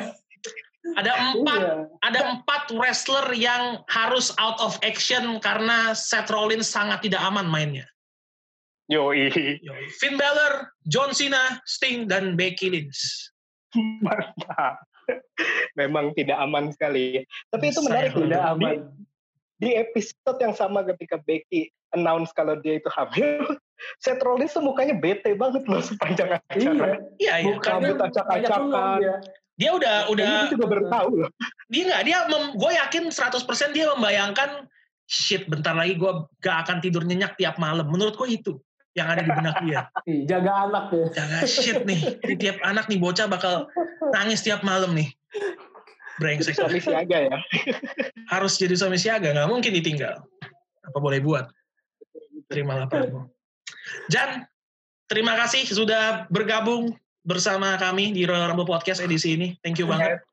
Ada 0.80 1.12
empat 1.36 1.60
Iya. 1.60 1.74
ada 2.08 2.20
empat 2.36 2.72
wrestler 2.72 3.26
yang 3.36 3.84
harus 3.92 4.32
out 4.40 4.56
of 4.64 4.80
action 4.80 5.36
karena 5.44 5.92
Seth 5.92 6.32
Rollins 6.32 6.72
sangat 6.72 7.04
tidak 7.04 7.20
aman 7.20 7.44
mainnya. 7.44 7.84
Yoi. 8.90 9.30
Yo, 9.62 9.70
Finn 10.02 10.18
Balor, 10.18 10.66
John 10.88 11.14
Cena, 11.14 11.62
Sting, 11.62 12.10
dan 12.10 12.34
Becky 12.34 12.72
Lynch. 12.74 12.98
Mantap. 14.02 14.82
Memang 15.78 16.10
tidak 16.18 16.38
aman 16.42 16.74
sekali. 16.74 17.22
Tapi 17.54 17.64
itu 17.70 17.80
menarik. 17.86 18.10
Tidak 18.16 18.42
Di, 18.42 18.50
aman. 18.50 18.90
di 19.62 19.70
episode 19.78 20.38
yang 20.42 20.54
sama 20.58 20.82
ketika 20.82 21.22
Becky 21.22 21.70
announce 21.94 22.34
kalau 22.34 22.58
dia 22.58 22.82
itu 22.82 22.90
hamil, 22.90 23.54
Seth 24.00 24.20
Rollins 24.20 24.52
tuh 24.52 24.62
mukanya 24.64 24.94
bete 24.96 25.32
banget 25.36 25.64
loh 25.64 25.80
sepanjang 25.80 26.36
acara. 26.36 26.56
Iya. 26.56 26.72
Iya, 27.20 27.34
iya. 27.40 27.46
Bukannya 27.56 27.90
Rambut 27.96 28.06
acak-acakan. 28.08 28.98
dia. 29.00 29.14
Dia 29.60 29.70
udah 29.76 29.96
udah 30.08 30.24
Ini 30.24 30.52
juga 30.56 30.66
baru 30.72 30.84
tahu 30.88 31.08
loh. 31.20 31.30
dia 31.68 31.82
nggak 31.84 32.02
dia 32.08 32.18
gue 32.56 32.70
yakin 32.80 33.04
100% 33.12 33.76
dia 33.76 33.92
membayangkan 33.92 34.64
shit 35.04 35.44
bentar 35.50 35.76
lagi 35.76 35.98
gue 36.00 36.12
gak 36.40 36.64
akan 36.64 36.80
tidur 36.80 37.04
nyenyak 37.04 37.36
tiap 37.36 37.60
malam. 37.60 37.84
Menurut 37.92 38.16
gue 38.16 38.28
itu 38.40 38.56
yang 38.96 39.10
ada 39.10 39.20
di 39.20 39.30
benak 39.30 39.56
dia. 39.62 39.86
Jaga 40.30 40.70
anak 40.70 40.84
ya. 40.94 41.06
Jangan 41.12 41.42
shit 41.44 41.78
nih, 41.84 42.00
Ini 42.24 42.34
tiap 42.40 42.56
anak 42.64 42.88
nih 42.88 42.98
bocah 42.98 43.26
bakal 43.28 43.68
nangis 44.16 44.40
tiap 44.40 44.64
malam 44.64 44.96
nih. 44.96 45.12
Brengsek. 46.20 46.52
Suami 46.56 46.80
siaga 46.80 47.16
ya. 47.32 47.36
Harus 48.28 48.60
jadi 48.60 48.76
suami 48.76 49.00
siaga, 49.00 49.32
nggak 49.32 49.48
mungkin 49.48 49.72
ditinggal. 49.72 50.20
Apa 50.84 50.98
boleh 51.00 51.20
buat? 51.24 51.48
Terimalah 52.52 52.90
Prabu. 52.90 53.30
Jan, 54.08 54.44
terima 55.10 55.34
kasih 55.38 55.66
sudah 55.66 56.26
bergabung 56.30 56.94
bersama 57.20 57.76
kami 57.76 58.16
di 58.16 58.24
Royal 58.24 58.50
Rumble 58.52 58.68
Podcast 58.68 59.04
edisi 59.04 59.36
ini. 59.36 59.48
Thank 59.60 59.78
you 59.82 59.86
banget. 59.90 60.24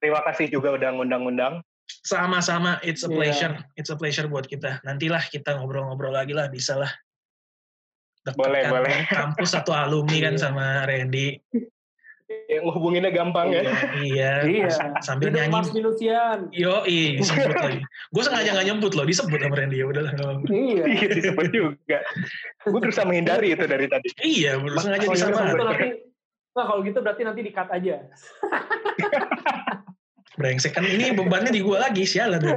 Terima 0.00 0.20
kasih 0.28 0.50
juga 0.52 0.76
udah 0.76 0.92
ngundang-ngundang. 0.96 1.64
Sama-sama, 2.04 2.78
it's 2.86 3.02
a 3.02 3.10
Iya. 3.10 3.16
pleasure. 3.16 3.54
It's 3.74 3.90
a 3.90 3.96
pleasure 3.98 4.26
buat 4.30 4.46
kita. 4.46 4.78
Nantilah 4.86 5.26
kita 5.26 5.58
ngobrol-ngobrol 5.58 6.14
lagi 6.14 6.32
lah, 6.32 6.46
bisa 6.46 6.78
lah. 6.78 6.90
Boleh, 8.36 8.68
boleh. 8.68 9.08
Kampus 9.08 9.56
satu 9.56 9.72
alumni 9.72 10.16
kan 10.20 10.34
Iya. 10.36 10.42
sama 10.42 10.84
Randy. 10.86 11.40
Yang 12.30 12.62
hubunginnya 12.78 13.10
gampang 13.10 13.50
ya. 13.50 13.62
Iya, 13.98 14.32
Iya. 14.46 14.70
sambil 15.02 15.34
Hidup 15.34 15.38
nyanyi. 15.42 15.54
Mas 15.54 15.70
Minusian. 15.74 16.38
Yo, 16.54 16.86
disebut 16.86 17.50
lagi. 17.58 17.82
Gue 18.14 18.22
sengaja 18.22 18.54
gak 18.54 18.66
nyebut 18.70 18.92
loh, 18.94 19.02
disebut 19.02 19.38
sama 19.42 19.58
Randy. 19.58 19.82
Ya 19.82 19.86
udahlah. 19.90 20.12
Iya. 20.46 20.84
Iya 20.86 21.06
disebut 21.10 21.46
juga. 21.50 21.98
Gue 22.62 22.78
berusaha 22.78 23.02
menghindari 23.02 23.50
itu 23.50 23.66
dari 23.66 23.90
tadi. 23.90 24.14
Iya, 24.22 24.62
bener 24.62 24.78
sengaja 24.78 25.06
iya. 25.10 25.26
Itu 25.26 25.58
nanti, 25.58 25.86
nah 26.54 26.64
kalau 26.66 26.80
gitu 26.86 26.98
berarti 27.02 27.22
nanti 27.26 27.40
di 27.42 27.50
cut 27.50 27.66
aja. 27.66 27.98
Brengsek 30.38 30.72
kan 30.72 30.86
ini 30.86 31.10
bebannya 31.10 31.50
di 31.50 31.60
gue 31.60 31.76
lagi, 31.76 32.06
sialan. 32.06 32.40
ya. 32.40 32.54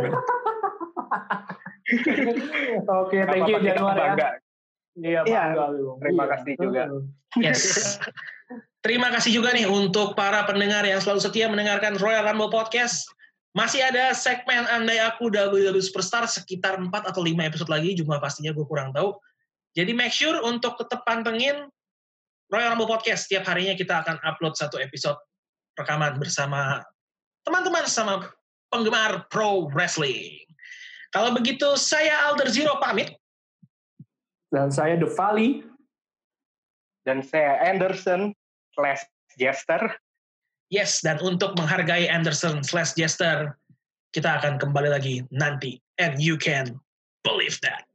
Oke, 3.04 3.18
thank 3.26 3.50
you 3.50 3.58
Januar 3.60 3.94
ya. 3.94 4.02
bangga. 4.14 4.28
Iya, 4.94 5.20
Iya, 5.26 5.42
bangga 5.50 5.66
lu. 5.74 5.98
terima 5.98 6.24
Iya. 6.24 6.32
kasih 6.38 6.54
juga. 6.62 6.84
Yes. 7.42 7.62
Terima 8.84 9.08
kasih 9.16 9.40
juga 9.40 9.56
nih 9.56 9.64
untuk 9.64 10.12
para 10.12 10.44
pendengar 10.44 10.84
yang 10.84 11.00
selalu 11.00 11.24
setia 11.24 11.48
mendengarkan 11.48 11.96
Royal 11.96 12.28
Rumble 12.28 12.52
Podcast. 12.52 13.08
Masih 13.56 13.80
ada 13.80 14.12
segmen 14.12 14.68
Andai 14.68 15.00
Aku 15.00 15.32
WWE 15.32 15.80
Superstar 15.80 16.28
sekitar 16.28 16.76
4 16.76 16.92
atau 16.92 17.24
5 17.24 17.32
episode 17.48 17.72
lagi, 17.72 17.96
jumlah 17.96 18.20
pastinya 18.20 18.52
gue 18.52 18.68
kurang 18.68 18.92
tahu. 18.92 19.16
Jadi 19.72 19.96
make 19.96 20.12
sure 20.12 20.36
untuk 20.44 20.76
tetap 20.76 21.08
pantengin 21.08 21.72
Royal 22.52 22.76
Rumble 22.76 22.92
Podcast. 22.92 23.32
Setiap 23.32 23.48
harinya 23.48 23.72
kita 23.80 24.04
akan 24.04 24.20
upload 24.20 24.60
satu 24.60 24.76
episode 24.84 25.16
rekaman 25.80 26.20
bersama 26.20 26.84
teman-teman 27.48 27.88
sama 27.88 28.36
penggemar 28.68 29.32
pro 29.32 29.72
wrestling. 29.72 30.44
Kalau 31.16 31.32
begitu, 31.32 31.80
saya 31.80 32.28
Alder 32.28 32.52
Zero 32.52 32.84
pamit. 32.84 33.16
Dan 34.52 34.68
saya 34.76 35.00
The 35.00 35.08
Valley. 35.08 35.64
Dan 37.08 37.24
saya 37.24 37.64
Anderson 37.64 38.36
slash 38.76 39.02
Jester. 39.38 39.82
Yes, 40.74 41.06
dan 41.06 41.22
untuk 41.22 41.54
menghargai 41.54 42.10
Anderson 42.10 42.66
slash 42.66 42.98
Jester, 42.98 43.58
kita 44.14 44.42
akan 44.42 44.58
kembali 44.58 44.90
lagi 44.90 45.22
nanti. 45.30 45.78
And 46.02 46.18
you 46.18 46.38
can 46.38 46.82
believe 47.22 47.58
that. 47.62 47.86